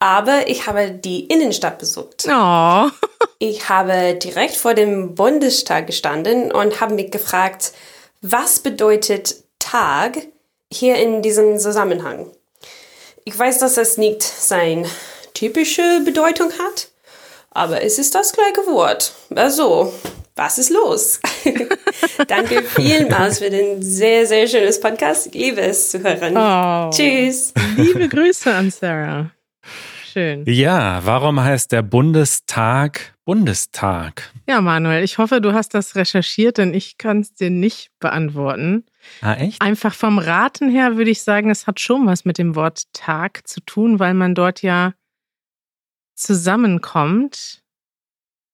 aber 0.00 0.48
ich 0.48 0.66
habe 0.66 0.90
die 0.90 1.26
Innenstadt 1.26 1.78
besucht. 1.78 2.26
Oh. 2.28 2.90
Ich 3.42 3.70
habe 3.70 4.18
direkt 4.22 4.54
vor 4.54 4.74
dem 4.74 5.14
Bundestag 5.14 5.86
gestanden 5.86 6.52
und 6.52 6.82
habe 6.82 6.92
mich 6.94 7.10
gefragt, 7.10 7.72
was 8.20 8.58
bedeutet 8.58 9.36
Tag 9.58 10.18
hier 10.70 10.96
in 10.96 11.22
diesem 11.22 11.58
Zusammenhang? 11.58 12.26
Ich 13.24 13.38
weiß, 13.38 13.58
dass 13.58 13.78
es 13.78 13.96
nicht 13.96 14.22
seine 14.22 14.86
typische 15.32 16.02
Bedeutung 16.04 16.50
hat, 16.52 16.88
aber 17.50 17.82
es 17.82 17.98
ist 17.98 18.14
das 18.14 18.34
gleiche 18.34 18.66
Wort. 18.66 19.14
Also, 19.34 19.94
was 20.36 20.58
ist 20.58 20.70
los? 20.70 21.20
Danke 22.28 22.62
vielmals 22.62 23.38
für 23.38 23.48
den 23.48 23.82
sehr, 23.82 24.26
sehr 24.26 24.46
schönes 24.48 24.78
Podcast. 24.78 25.28
Ich 25.28 25.34
liebe 25.34 25.62
es 25.62 25.90
zu 25.90 26.02
hören. 26.02 26.36
Oh. 26.36 26.90
Tschüss. 26.90 27.54
Liebe 27.76 28.06
Grüße 28.06 28.52
an 28.52 28.70
Sarah. 28.70 29.30
Schön. 30.12 30.44
Ja, 30.46 31.04
warum 31.04 31.40
heißt 31.40 31.70
der 31.70 31.82
Bundestag 31.82 33.14
Bundestag? 33.24 34.32
Ja, 34.48 34.60
Manuel, 34.60 35.04
ich 35.04 35.18
hoffe, 35.18 35.40
du 35.40 35.52
hast 35.52 35.72
das 35.74 35.94
recherchiert, 35.94 36.58
denn 36.58 36.74
ich 36.74 36.98
kann 36.98 37.20
es 37.20 37.32
dir 37.32 37.48
nicht 37.48 37.92
beantworten. 38.00 38.86
Ah, 39.20 39.34
echt? 39.34 39.62
Einfach 39.62 39.94
vom 39.94 40.18
Raten 40.18 40.68
her 40.68 40.96
würde 40.96 41.12
ich 41.12 41.22
sagen, 41.22 41.48
es 41.48 41.68
hat 41.68 41.78
schon 41.78 42.06
was 42.06 42.24
mit 42.24 42.38
dem 42.38 42.56
Wort 42.56 42.92
Tag 42.92 43.46
zu 43.46 43.60
tun, 43.60 44.00
weil 44.00 44.14
man 44.14 44.34
dort 44.34 44.62
ja 44.62 44.94
zusammenkommt 46.16 47.62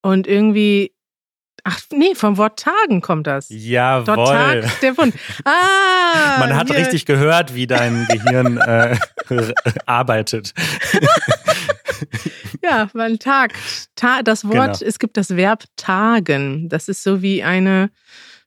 und 0.03 0.27
irgendwie. 0.27 0.93
Ach, 1.69 1.81
nee, 1.93 2.15
vom 2.15 2.37
Wort 2.37 2.61
Tagen 2.61 3.01
kommt 3.01 3.27
das. 3.27 3.49
Dort 3.49 3.59
Jawohl. 3.61 4.61
Tag 4.63 4.81
der 4.83 4.93
Bund. 4.93 5.15
Ah! 5.45 6.39
Man 6.39 6.55
hat 6.55 6.69
hier. 6.69 6.77
richtig 6.79 7.07
gehört, 7.07 7.55
wie 7.57 7.67
dein 7.67 8.07
Gehirn 8.09 8.57
äh, 8.59 8.97
arbeitet. 9.85 10.55
Ja, 12.63 12.89
weil 12.93 13.19
Tag. 13.19 13.55
Ta 13.95 14.23
das 14.23 14.45
Wort, 14.45 14.79
Genau. 14.79 14.89
es 14.89 14.99
gibt 14.99 15.17
das 15.17 15.37
Verb 15.37 15.65
tagen. 15.77 16.69
Das 16.69 16.89
ist 16.89 17.03
so 17.03 17.23
wie 17.23 17.43
eine 17.43 17.91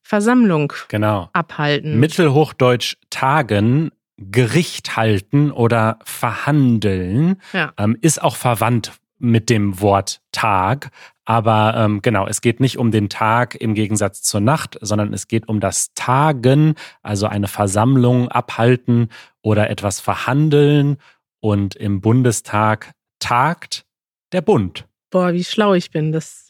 Versammlung 0.01 0.73
Genau. 0.87 1.29
abhalten. 1.33 1.99
Mittelhochdeutsch 1.99 2.95
tagen, 3.09 3.91
Gericht 4.17 4.95
halten 4.97 5.51
oder 5.51 5.99
verhandeln 6.03 7.41
Ja. 7.53 7.71
ähm, 7.77 7.97
ist 8.01 8.21
auch 8.21 8.35
verwandt 8.35 8.93
mit 9.17 9.49
dem 9.49 9.79
Wort 9.81 10.21
Tag. 10.31 10.89
Aber 11.29 11.75
ähm, 11.77 12.01
genau, 12.01 12.25
es 12.25 12.41
geht 12.41 12.59
nicht 12.59 12.79
um 12.79 12.89
den 12.89 13.07
Tag 13.07 13.53
im 13.53 13.75
Gegensatz 13.75 14.23
zur 14.23 14.41
Nacht, 14.41 14.79
sondern 14.81 15.13
es 15.13 15.27
geht 15.27 15.47
um 15.47 15.59
das 15.59 15.93
Tagen, 15.93 16.73
also 17.03 17.27
eine 17.27 17.47
Versammlung 17.47 18.29
abhalten 18.29 19.09
oder 19.43 19.69
etwas 19.69 19.99
verhandeln. 19.99 20.97
Und 21.39 21.75
im 21.75 22.01
Bundestag 22.01 22.93
tagt 23.19 23.85
der 24.31 24.41
Bund. 24.41 24.87
Boah, 25.11 25.31
wie 25.33 25.43
schlau 25.43 25.75
ich 25.75 25.91
bin, 25.91 26.11
dass, 26.11 26.49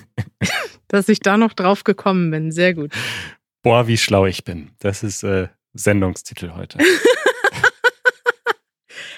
dass 0.88 1.10
ich 1.10 1.20
da 1.20 1.36
noch 1.36 1.52
drauf 1.52 1.84
gekommen 1.84 2.30
bin. 2.30 2.52
Sehr 2.52 2.72
gut. 2.72 2.94
Boah, 3.62 3.86
wie 3.86 3.98
schlau 3.98 4.24
ich 4.24 4.44
bin. 4.44 4.70
Das 4.78 5.02
ist 5.02 5.22
äh, 5.24 5.48
Sendungstitel 5.74 6.54
heute. 6.54 6.78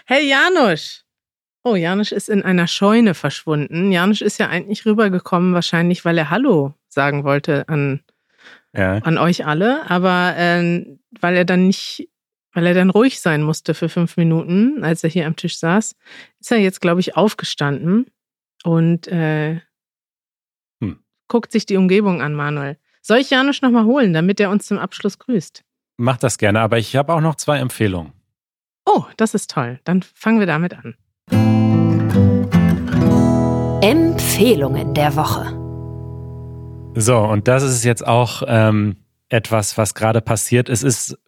Hey 0.05 0.29
Janusz! 0.29 1.02
Oh, 1.65 1.77
Janusz 1.77 2.11
ist 2.13 2.29
in 2.29 2.43
einer 2.43 2.67
Scheune 2.67 3.15
verschwunden. 3.15 3.93
Janusz 3.93 4.21
ist 4.21 4.39
ja 4.39 4.49
eigentlich 4.49 4.85
rübergekommen, 4.85 5.55
wahrscheinlich, 5.55 6.05
weil 6.05 6.19
er 6.19 6.31
Hallo 6.31 6.75
sagen 6.89 7.23
wollte 7.25 7.69
an, 7.69 8.01
Ja. 8.75 8.95
an 8.99 9.17
euch 9.19 9.47
alle, 9.47 9.89
aber 9.89 10.35
ähm, 10.37 10.99
weil 11.21 11.37
er 11.37 11.45
dann 11.45 11.69
nicht, 11.69 12.09
weil 12.53 12.67
er 12.67 12.75
dann 12.75 12.91
ruhig 12.91 13.21
sein 13.21 13.43
musste 13.43 13.75
für 13.75 13.89
fünf 13.89 14.17
Minuten, 14.17 14.83
als 14.83 15.05
er 15.05 15.11
hier 15.11 15.27
am 15.27 15.37
Tisch 15.37 15.57
saß, 15.59 15.95
ist 16.41 16.51
er 16.53 16.59
jetzt, 16.59 16.81
glaube 16.81 17.01
ich, 17.01 17.17
aufgestanden 17.17 18.07
und 18.65 19.07
äh, 19.09 19.61
Hm. 20.81 20.99
guckt 21.29 21.53
sich 21.53 21.65
die 21.67 21.77
Umgebung 21.77 22.21
an, 22.23 22.35
Manuel. 22.35 22.77
Soll 23.03 23.19
ich 23.19 23.31
Janusz 23.31 23.63
nochmal 23.63 23.85
holen, 23.85 24.13
damit 24.13 24.41
er 24.41 24.51
uns 24.51 24.67
zum 24.67 24.79
Abschluss 24.79 25.19
grüßt? 25.19 25.63
Mach 25.97 26.17
das 26.17 26.39
gerne, 26.39 26.61
aber 26.61 26.79
ich 26.79 26.97
habe 26.97 27.13
auch 27.13 27.21
noch 27.21 27.37
zwei 27.37 27.59
Empfehlungen. 27.59 28.13
Oh, 28.85 29.05
das 29.17 29.35
ist 29.35 29.51
toll. 29.51 29.79
Dann 29.85 30.03
fangen 30.03 30.41
wir 30.41 30.47
damit 30.47 30.75
an. 30.75 30.97
Empfehlungen 33.83 34.95
der 34.95 35.17
Woche. 35.17 35.59
So, 36.95 37.19
und 37.19 37.49
das 37.49 37.65
ist 37.65 37.83
jetzt 37.83 38.07
auch 38.07 38.45
ähm, 38.47 38.95
etwas, 39.29 39.77
was 39.77 39.95
gerade 39.95 40.21
passiert. 40.21 40.69
Es 40.69 40.85
ist 40.85 41.19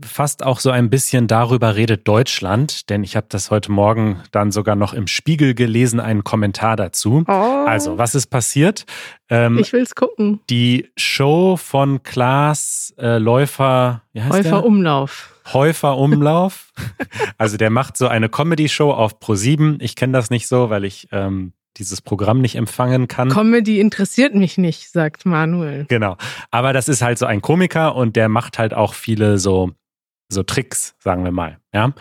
fast 0.00 0.44
auch 0.46 0.60
so 0.60 0.70
ein 0.70 0.88
bisschen 0.88 1.26
darüber 1.26 1.74
redet 1.74 2.06
Deutschland, 2.06 2.90
denn 2.90 3.02
ich 3.02 3.16
habe 3.16 3.26
das 3.28 3.50
heute 3.50 3.72
Morgen 3.72 4.20
dann 4.30 4.52
sogar 4.52 4.76
noch 4.76 4.94
im 4.94 5.08
Spiegel 5.08 5.54
gelesen, 5.56 5.98
einen 5.98 6.22
Kommentar 6.22 6.76
dazu. 6.76 7.24
Oh, 7.26 7.32
Also, 7.66 7.98
was 7.98 8.14
ist 8.14 8.28
passiert? 8.28 8.86
Ähm, 9.28 9.58
ich 9.58 9.72
will's 9.72 9.96
gucken. 9.96 10.38
die 10.48 10.90
Show 10.96 11.56
von 11.56 12.04
Klaas 12.04 12.94
äh, 12.98 13.18
Läufer, 13.18 14.02
wie 14.12 14.22
heißt 14.22 14.32
Häufer 14.32 14.48
der? 14.60 14.64
Umlauf. 14.64 15.34
Häufer 15.52 15.98
Umlauf. 15.98 16.72
also 17.36 17.56
der 17.56 17.70
macht 17.70 17.96
so 17.96 18.06
eine 18.06 18.28
Comedy-Show 18.28 18.92
auf 18.92 19.18
Pro7. 19.18 19.78
Ich 19.80 19.96
kenne 19.96 20.12
das 20.12 20.30
nicht 20.30 20.46
so, 20.46 20.70
weil 20.70 20.84
ich 20.84 21.08
ähm, 21.10 21.52
dieses 21.76 22.00
Programm 22.00 22.40
nicht 22.40 22.56
empfangen 22.56 23.08
kann. 23.08 23.28
Comedy 23.30 23.80
interessiert 23.80 24.34
mich 24.34 24.58
nicht, 24.58 24.90
sagt 24.90 25.26
Manuel. 25.26 25.86
Genau. 25.88 26.16
Aber 26.50 26.72
das 26.72 26.88
ist 26.88 27.02
halt 27.02 27.18
so 27.18 27.26
ein 27.26 27.42
Komiker 27.42 27.94
und 27.94 28.16
der 28.16 28.28
macht 28.28 28.58
halt 28.58 28.74
auch 28.74 28.94
viele 28.94 29.38
so, 29.38 29.72
so 30.28 30.42
Tricks, 30.42 30.94
sagen 30.98 31.24
wir 31.24 31.32
mal. 31.32 31.58
Ja? 31.72 31.92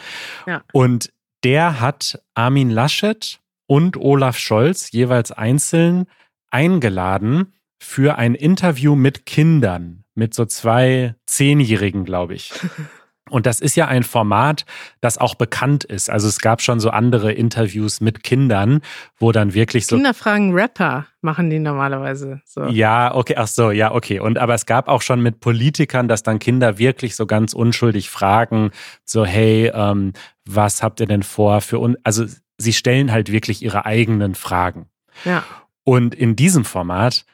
Ja. 0.47 0.63
Und 0.73 1.11
der 1.43 1.79
hat 1.79 2.21
Armin 2.33 2.69
Laschet 2.69 3.39
und 3.67 3.97
Olaf 3.97 4.37
Scholz 4.37 4.91
jeweils 4.91 5.31
einzeln 5.31 6.07
eingeladen 6.51 7.53
für 7.81 8.17
ein 8.17 8.35
Interview 8.35 8.95
mit 8.95 9.25
Kindern, 9.25 10.03
mit 10.15 10.33
so 10.33 10.45
zwei 10.45 11.15
Zehnjährigen, 11.25 12.03
glaube 12.03 12.33
ich. 12.33 12.51
Und 13.29 13.45
das 13.45 13.59
ist 13.59 13.75
ja 13.75 13.87
ein 13.87 14.03
Format, 14.03 14.65
das 15.01 15.17
auch 15.17 15.35
bekannt 15.35 15.83
ist. 15.83 16.09
Also 16.09 16.27
es 16.27 16.39
gab 16.39 16.61
schon 16.61 16.79
so 16.79 16.89
andere 16.89 17.31
Interviews 17.31 18.01
mit 18.01 18.23
Kindern, 18.23 18.81
wo 19.17 19.31
dann 19.31 19.53
wirklich 19.53 19.87
so 19.87 19.95
Kinder 19.95 20.13
fragen 20.13 20.53
Rapper, 20.53 21.05
machen 21.21 21.49
die 21.49 21.59
normalerweise 21.59 22.41
so. 22.45 22.65
ja, 22.65 23.13
okay, 23.13 23.35
ach 23.37 23.47
so, 23.47 23.71
ja, 23.71 23.93
okay. 23.93 24.19
Und 24.19 24.37
aber 24.37 24.53
es 24.53 24.65
gab 24.65 24.87
auch 24.87 25.01
schon 25.01 25.21
mit 25.21 25.39
Politikern, 25.39 26.07
dass 26.07 26.23
dann 26.23 26.39
Kinder 26.39 26.77
wirklich 26.77 27.15
so 27.15 27.25
ganz 27.25 27.53
unschuldig 27.53 28.09
fragen, 28.09 28.71
so, 29.05 29.25
hey, 29.25 29.71
ähm, 29.73 30.13
was 30.45 30.81
habt 30.83 30.99
ihr 30.99 31.07
denn 31.07 31.23
vor 31.23 31.61
für 31.61 31.79
uns? 31.79 31.97
Also 32.03 32.25
sie 32.57 32.73
stellen 32.73 33.11
halt 33.11 33.31
wirklich 33.31 33.61
ihre 33.61 33.85
eigenen 33.85 34.35
Fragen. 34.35 34.87
Ja. 35.25 35.43
Und 35.83 36.13
in 36.13 36.35
diesem 36.35 36.65
Format 36.65 37.25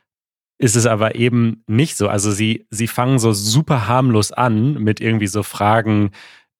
ist 0.57 0.75
es 0.75 0.85
aber 0.85 1.15
eben 1.15 1.63
nicht 1.67 1.97
so. 1.97 2.07
Also 2.07 2.31
sie, 2.31 2.65
sie 2.69 2.87
fangen 2.87 3.19
so 3.19 3.33
super 3.33 3.87
harmlos 3.87 4.31
an 4.31 4.73
mit 4.75 5.01
irgendwie 5.01 5.27
so 5.27 5.43
Fragen, 5.43 6.11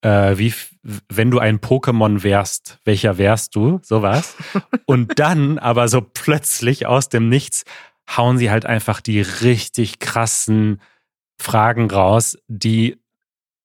äh, 0.01 0.37
wie, 0.37 0.53
wenn 1.09 1.31
du 1.31 1.39
ein 1.39 1.59
Pokémon 1.59 2.23
wärst, 2.23 2.79
welcher 2.83 3.17
wärst 3.17 3.55
du? 3.55 3.79
Sowas. 3.83 4.35
Und 4.85 5.19
dann 5.19 5.57
aber 5.57 5.87
so 5.87 6.01
plötzlich 6.01 6.85
aus 6.85 7.09
dem 7.09 7.29
Nichts 7.29 7.63
hauen 8.09 8.37
sie 8.37 8.51
halt 8.51 8.65
einfach 8.65 9.01
die 9.01 9.21
richtig 9.21 9.99
krassen 9.99 10.81
Fragen 11.39 11.89
raus, 11.89 12.37
die 12.47 12.97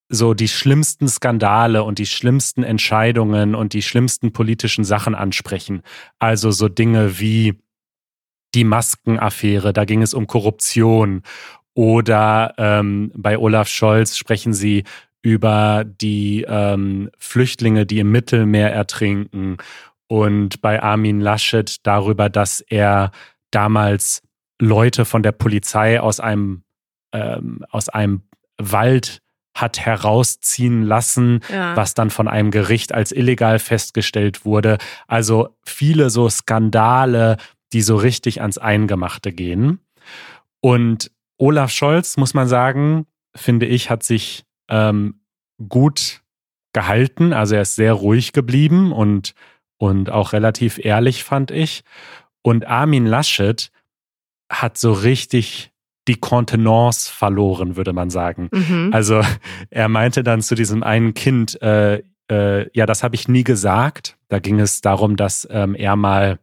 so 0.09 0.35
die 0.35 0.49
schlimmsten 0.49 1.09
Skandale 1.09 1.85
und 1.85 1.99
die 1.99 2.07
schlimmsten 2.07 2.65
Entscheidungen 2.65 3.55
und 3.55 3.75
die 3.75 3.83
schlimmsten 3.83 4.33
politischen 4.33 4.83
Sachen 4.83 5.15
ansprechen. 5.15 5.83
Also 6.19 6.51
so 6.51 6.69
Dinge 6.69 7.21
wie 7.21 7.61
die 8.55 8.65
Maskenaffäre, 8.65 9.73
da 9.73 9.85
ging 9.85 10.03
es 10.03 10.15
um 10.15 10.27
Korruption. 10.27 11.23
Oder 11.75 12.55
ähm, 12.59 13.13
bei 13.15 13.39
Olaf 13.39 13.69
Scholz 13.69 14.17
sprechen 14.17 14.53
sie 14.53 14.85
über 15.23 15.85
die 15.85 16.45
ähm, 16.49 17.11
Flüchtlinge, 17.19 17.87
die 17.87 18.01
im 18.01 18.11
Mittelmeer 18.11 18.73
ertrinken. 18.73 19.59
Und 20.09 20.61
bei 20.61 20.83
Armin 20.83 21.21
Laschet 21.21 21.87
darüber, 21.87 22.29
dass 22.29 22.61
er 22.61 23.13
damals 23.51 24.23
Leute 24.61 25.05
von 25.05 25.23
der 25.23 25.33
Polizei 25.33 26.01
aus 26.01 26.21
einem, 26.21 26.63
ähm, 27.13 27.65
aus 27.71 27.89
einem 27.89 28.23
Wald 28.59 29.23
hat 29.55 29.81
herausziehen 29.81 30.83
lassen, 30.83 31.41
ja. 31.53 31.77
was 31.77 31.95
dann 31.95 32.11
von 32.11 32.29
einem 32.29 32.51
Gericht 32.51 32.93
als 32.93 33.13
illegal 33.13 33.59
festgestellt 33.59 34.45
wurde. 34.45 34.79
Also 35.07 35.57
viele 35.65 36.11
so 36.11 36.29
Skandale, 36.29 37.37
die 37.73 37.83
so 37.83 37.97
richtig 37.97 38.41
ans 38.41 38.59
Eingemachte 38.59 39.33
gehen. 39.33 39.81
Und 40.61 41.11
Olaf 41.39 41.71
Scholz, 41.71 42.17
muss 42.17 42.35
man 42.35 42.49
sagen, 42.49 43.07
finde 43.35 43.67
ich, 43.67 43.91
hat 43.91 44.03
sich 44.03 44.45
ähm, 44.69 45.21
gut 45.69 46.23
gehalten. 46.73 47.33
Also 47.33 47.55
er 47.55 47.63
ist 47.63 47.77
sehr 47.77 47.93
ruhig 47.93 48.33
geblieben 48.33 48.93
und, 48.93 49.35
und 49.79 50.11
auch 50.11 50.33
relativ 50.33 50.79
ehrlich, 50.85 51.25
fand 51.25 51.51
ich. 51.51 51.83
Und 52.43 52.67
Armin 52.67 53.07
Laschet 53.07 53.71
hat 54.51 54.79
so 54.79 54.93
richtig 54.93 55.71
die 56.09 56.17
Kontenance 56.17 57.11
verloren, 57.11 57.77
würde 57.77 57.93
man 57.93 58.11
sagen. 58.11 58.49
Mhm. 58.53 58.91
Also 58.93 59.23
er 59.71 59.89
meinte 59.89 60.23
dann 60.23 60.43
zu 60.43 60.55
diesem 60.55 60.83
einen 60.83 61.15
Kind, 61.15 61.61
äh, 61.63 62.03
äh, 62.31 62.71
ja, 62.73 62.87
das 62.87 63.03
habe 63.03 63.15
ich 63.15 63.29
nie 63.29 63.45
gesagt. 63.45 64.17
Da 64.29 64.39
ging 64.39 64.61
es 64.61 64.81
darum, 64.81 65.17
dass 65.17 65.47
ähm, 65.51 65.75
er 65.75 65.97
mal 65.97 66.39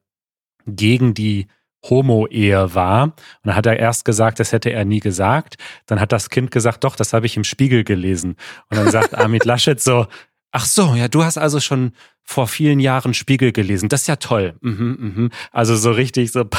gegen 0.68 1.14
die 1.14 1.48
Homo-Ehe 1.90 2.74
war. 2.76 3.04
Und 3.04 3.14
dann 3.44 3.56
hat 3.56 3.66
er 3.66 3.80
erst 3.80 4.04
gesagt, 4.06 4.40
das 4.40 4.52
hätte 4.52 4.72
er 4.72 4.86
nie 4.86 5.00
gesagt. 5.00 5.56
Dann 5.86 6.00
hat 6.00 6.12
das 6.12 6.30
Kind 6.30 6.52
gesagt, 6.52 6.84
doch, 6.84 6.96
das 6.96 7.14
habe 7.14 7.26
ich 7.26 7.38
im 7.38 7.44
Spiegel 7.44 7.84
gelesen. 7.84 8.36
Und 8.70 8.78
dann 8.78 8.92
sagt 8.92 9.16
Amit 9.18 9.46
Laschet 9.46 9.80
so, 9.80 10.08
ach 10.52 10.66
so, 10.66 10.96
ja, 10.96 11.08
du 11.08 11.24
hast 11.24 11.38
also 11.38 11.60
schon 11.60 11.92
vor 12.24 12.48
vielen 12.48 12.80
Jahren 12.80 13.14
Spiegel 13.14 13.54
gelesen. 13.54 13.88
Das 13.90 14.02
ist 14.02 14.08
ja 14.08 14.18
toll. 14.18 14.56
Mhm, 14.62 14.98
mhm. 15.00 15.30
Also 15.52 15.76
so 15.78 15.92
richtig 15.92 16.32
so 16.32 16.44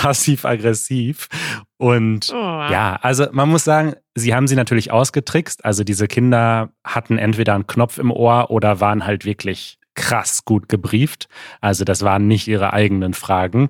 passiv-aggressiv. 0.49 1.29
Und 1.77 2.31
Oh. 2.33 2.35
ja, 2.37 2.99
also 3.03 3.27
man 3.33 3.49
muss 3.49 3.65
sagen, 3.65 3.95
sie 4.15 4.35
haben 4.35 4.47
sie 4.47 4.57
natürlich 4.57 4.91
ausgetrickst. 4.91 5.65
Also 5.65 5.85
diese 5.85 6.07
Kinder 6.09 6.71
hatten 6.85 7.19
entweder 7.19 7.55
einen 7.55 7.67
Knopf 7.67 7.99
im 7.99 8.11
Ohr 8.11 8.51
oder 8.51 8.81
waren 8.81 9.05
halt 9.05 9.25
wirklich 9.25 9.78
krass 9.99 10.45
gut 10.45 10.69
gebrieft. 10.69 11.29
Also 11.61 11.85
das 11.85 12.03
waren 12.03 12.29
nicht 12.29 12.47
ihre 12.49 12.73
eigenen 12.73 13.13
Fragen. 13.13 13.69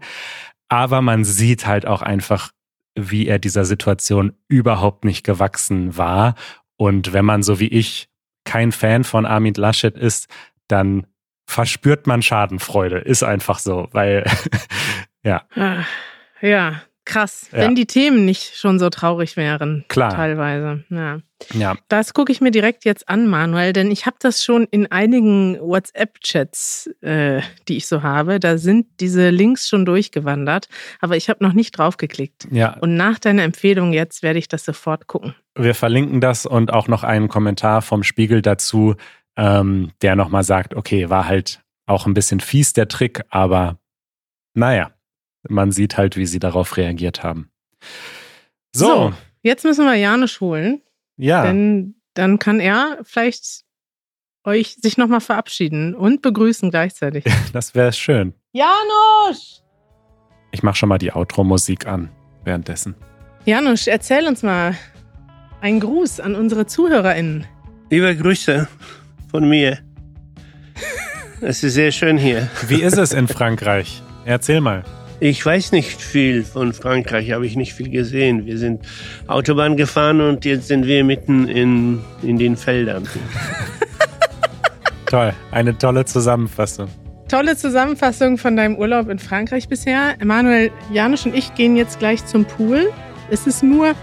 Aber 0.68 1.00
man 1.00 1.24
sieht 1.24 1.66
halt 1.66 1.86
auch 1.86 2.02
einfach, 2.02 2.52
wie 2.94 3.26
er 3.26 3.38
dieser 3.38 3.64
Situation 3.64 4.34
überhaupt 4.46 5.04
nicht 5.04 5.24
gewachsen 5.24 5.96
war. 5.96 6.34
Und 6.76 7.12
wenn 7.12 7.24
man 7.24 7.42
so 7.42 7.58
wie 7.58 7.68
ich 7.68 8.08
kein 8.44 8.72
Fan 8.72 9.04
von 9.04 9.24
Armin 9.24 9.54
Laschet 9.54 9.96
ist, 9.96 10.28
dann 10.68 11.06
verspürt 11.46 12.06
man 12.06 12.20
Schadenfreude. 12.20 12.98
Ist 12.98 13.22
einfach 13.22 13.58
so, 13.58 13.88
weil 13.92 14.24
ja, 15.24 15.44
Ah, 15.56 15.84
Ja, 16.42 16.82
krass. 17.08 17.48
Ja. 17.50 17.58
Wenn 17.58 17.74
die 17.74 17.86
Themen 17.86 18.24
nicht 18.24 18.56
schon 18.56 18.78
so 18.78 18.90
traurig 18.90 19.36
wären. 19.36 19.84
Klar. 19.88 20.14
Teilweise. 20.14 20.84
Ja. 20.90 21.20
ja, 21.54 21.76
Das 21.88 22.14
gucke 22.14 22.30
ich 22.30 22.40
mir 22.40 22.50
direkt 22.50 22.84
jetzt 22.84 23.08
an, 23.08 23.26
Manuel, 23.26 23.72
denn 23.72 23.90
ich 23.90 24.06
habe 24.06 24.16
das 24.20 24.44
schon 24.44 24.64
in 24.70 24.90
einigen 24.92 25.58
WhatsApp-Chats, 25.60 26.90
äh, 27.00 27.40
die 27.66 27.78
ich 27.78 27.86
so 27.86 28.02
habe. 28.02 28.38
Da 28.38 28.58
sind 28.58 28.86
diese 29.00 29.30
Links 29.30 29.68
schon 29.68 29.84
durchgewandert, 29.84 30.68
aber 31.00 31.16
ich 31.16 31.28
habe 31.28 31.42
noch 31.42 31.54
nicht 31.54 31.76
draufgeklickt. 31.76 32.48
ja. 32.52 32.76
Und 32.78 32.96
nach 32.96 33.18
deiner 33.18 33.42
Empfehlung 33.42 33.92
jetzt 33.92 34.22
werde 34.22 34.38
ich 34.38 34.48
das 34.48 34.64
sofort 34.64 35.06
gucken. 35.06 35.34
Wir 35.56 35.74
verlinken 35.74 36.20
das 36.20 36.46
und 36.46 36.72
auch 36.72 36.86
noch 36.86 37.02
einen 37.02 37.28
Kommentar 37.28 37.82
vom 37.82 38.04
Spiegel 38.04 38.42
dazu, 38.42 38.94
ähm, 39.36 39.92
der 40.02 40.14
nochmal 40.14 40.44
sagt, 40.44 40.74
okay, 40.74 41.10
war 41.10 41.26
halt 41.26 41.60
auch 41.86 42.06
ein 42.06 42.14
bisschen 42.14 42.40
fies 42.40 42.74
der 42.74 42.88
Trick, 42.88 43.22
aber 43.30 43.78
naja, 44.54 44.90
man 45.50 45.72
sieht 45.72 45.96
halt, 45.96 46.16
wie 46.16 46.26
sie 46.26 46.38
darauf 46.38 46.76
reagiert 46.76 47.22
haben. 47.22 47.50
So, 48.72 48.86
So. 48.86 49.12
Jetzt 49.42 49.64
müssen 49.64 49.84
wir 49.84 49.94
Janusz 49.94 50.40
holen, 50.40 50.82
ja, 51.16 51.42
denn 51.44 51.94
dann 52.14 52.38
kann 52.38 52.58
er 52.60 52.98
vielleicht 53.04 53.62
euch 54.44 54.74
sich 54.74 54.98
nochmal 54.98 55.20
verabschieden 55.20 55.94
und 55.94 56.22
begrüßen 56.22 56.70
gleichzeitig. 56.70 57.24
das 57.52 57.74
wäre 57.74 57.92
schön. 57.92 58.34
Janusz! 58.52 59.62
Ich 60.50 60.62
mache 60.62 60.76
schon 60.76 60.88
mal 60.88 60.98
die 60.98 61.12
Outro-Musik 61.12 61.86
an 61.86 62.10
währenddessen. 62.44 62.94
Janusz, 63.44 63.86
erzähl 63.86 64.26
uns 64.26 64.42
mal 64.42 64.74
einen 65.60 65.80
Gruß 65.80 66.20
an 66.20 66.34
unsere 66.34 66.66
ZuhörerInnen. 66.66 67.46
Liebe 67.90 68.16
Grüße 68.16 68.68
von 69.30 69.48
mir. 69.48 69.78
Es 71.40 71.62
ist 71.62 71.74
sehr 71.74 71.92
schön 71.92 72.18
hier. 72.18 72.48
Wie 72.66 72.82
ist 72.82 72.98
es 72.98 73.12
in 73.12 73.28
Frankreich? 73.28 74.02
Erzähl 74.24 74.60
mal. 74.60 74.82
Ich 75.20 75.44
weiß 75.44 75.72
nicht 75.72 76.00
viel 76.00 76.44
von 76.44 76.72
Frankreich, 76.72 77.32
habe 77.32 77.44
ich 77.44 77.56
nicht 77.56 77.74
viel 77.74 77.90
gesehen. 77.90 78.46
Wir 78.46 78.56
sind 78.56 78.86
Autobahn 79.26 79.76
gefahren 79.76 80.20
und 80.20 80.44
jetzt 80.44 80.68
sind 80.68 80.86
wir 80.86 81.02
mitten 81.02 81.48
in, 81.48 82.04
in 82.22 82.38
den 82.38 82.56
Feldern. 82.56 83.08
Toll, 85.06 85.32
eine 85.50 85.76
tolle 85.76 86.04
Zusammenfassung. 86.04 86.88
Tolle 87.28 87.56
Zusammenfassung 87.56 88.38
von 88.38 88.56
deinem 88.56 88.76
Urlaub 88.76 89.08
in 89.08 89.18
Frankreich 89.18 89.68
bisher. 89.68 90.14
Emanuel, 90.20 90.70
Janusz 90.92 91.26
und 91.26 91.34
ich 91.34 91.52
gehen 91.54 91.76
jetzt 91.76 91.98
gleich 91.98 92.24
zum 92.24 92.44
Pool. 92.44 92.92
Es 93.28 93.46
ist 93.46 93.64
nur 93.64 93.94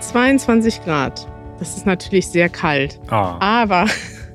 22 0.00 0.84
Grad. 0.84 1.26
Das 1.58 1.76
ist 1.76 1.84
natürlich 1.84 2.28
sehr 2.28 2.48
kalt. 2.48 3.00
Oh. 3.08 3.14
Aber, 3.14 3.86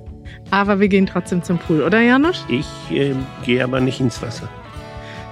aber 0.51 0.79
wir 0.81 0.89
gehen 0.89 1.05
trotzdem 1.05 1.43
zum 1.43 1.59
Pool, 1.59 1.81
oder 1.81 2.01
Janusz? 2.01 2.43
Ich 2.49 2.67
äh, 2.91 3.15
gehe 3.45 3.63
aber 3.63 3.79
nicht 3.79 4.01
ins 4.01 4.21
Wasser. 4.21 4.49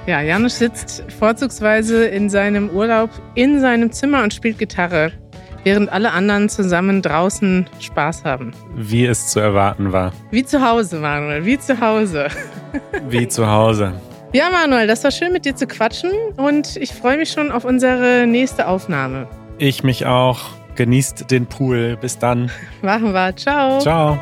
Ja, 0.07 0.21
Janusz 0.21 0.59
sitzt 0.59 1.03
vorzugsweise 1.19 2.05
in 2.05 2.29
seinem 2.29 2.69
Urlaub 2.69 3.09
in 3.35 3.59
seinem 3.59 3.91
Zimmer 3.91 4.23
und 4.23 4.33
spielt 4.33 4.57
Gitarre, 4.57 5.11
während 5.65 5.91
alle 5.91 6.11
anderen 6.13 6.47
zusammen 6.47 7.01
draußen 7.01 7.69
Spaß 7.81 8.23
haben. 8.23 8.53
Wie 8.73 9.05
es 9.05 9.27
zu 9.27 9.41
erwarten 9.41 9.91
war. 9.91 10.13
Wie 10.31 10.45
zu 10.45 10.65
Hause, 10.65 10.99
Manuel, 10.99 11.43
wie 11.43 11.59
zu 11.59 11.81
Hause. 11.81 12.29
Wie 13.09 13.27
zu 13.27 13.47
Hause. 13.47 13.93
Ja, 14.31 14.49
Manuel, 14.49 14.87
das 14.87 15.03
war 15.03 15.11
schön 15.11 15.33
mit 15.33 15.43
dir 15.43 15.57
zu 15.57 15.67
quatschen 15.67 16.11
und 16.37 16.77
ich 16.77 16.93
freue 16.93 17.17
mich 17.17 17.29
schon 17.31 17.51
auf 17.51 17.65
unsere 17.65 18.25
nächste 18.27 18.67
Aufnahme. 18.67 19.27
Ich 19.57 19.83
mich 19.83 20.05
auch. 20.05 20.39
Genießt 20.75 21.31
den 21.31 21.47
Pool. 21.47 21.97
Bis 21.99 22.17
dann. 22.17 22.49
Machen 22.81 23.11
wir. 23.11 23.35
Ciao. 23.35 23.79
Ciao. 23.79 24.17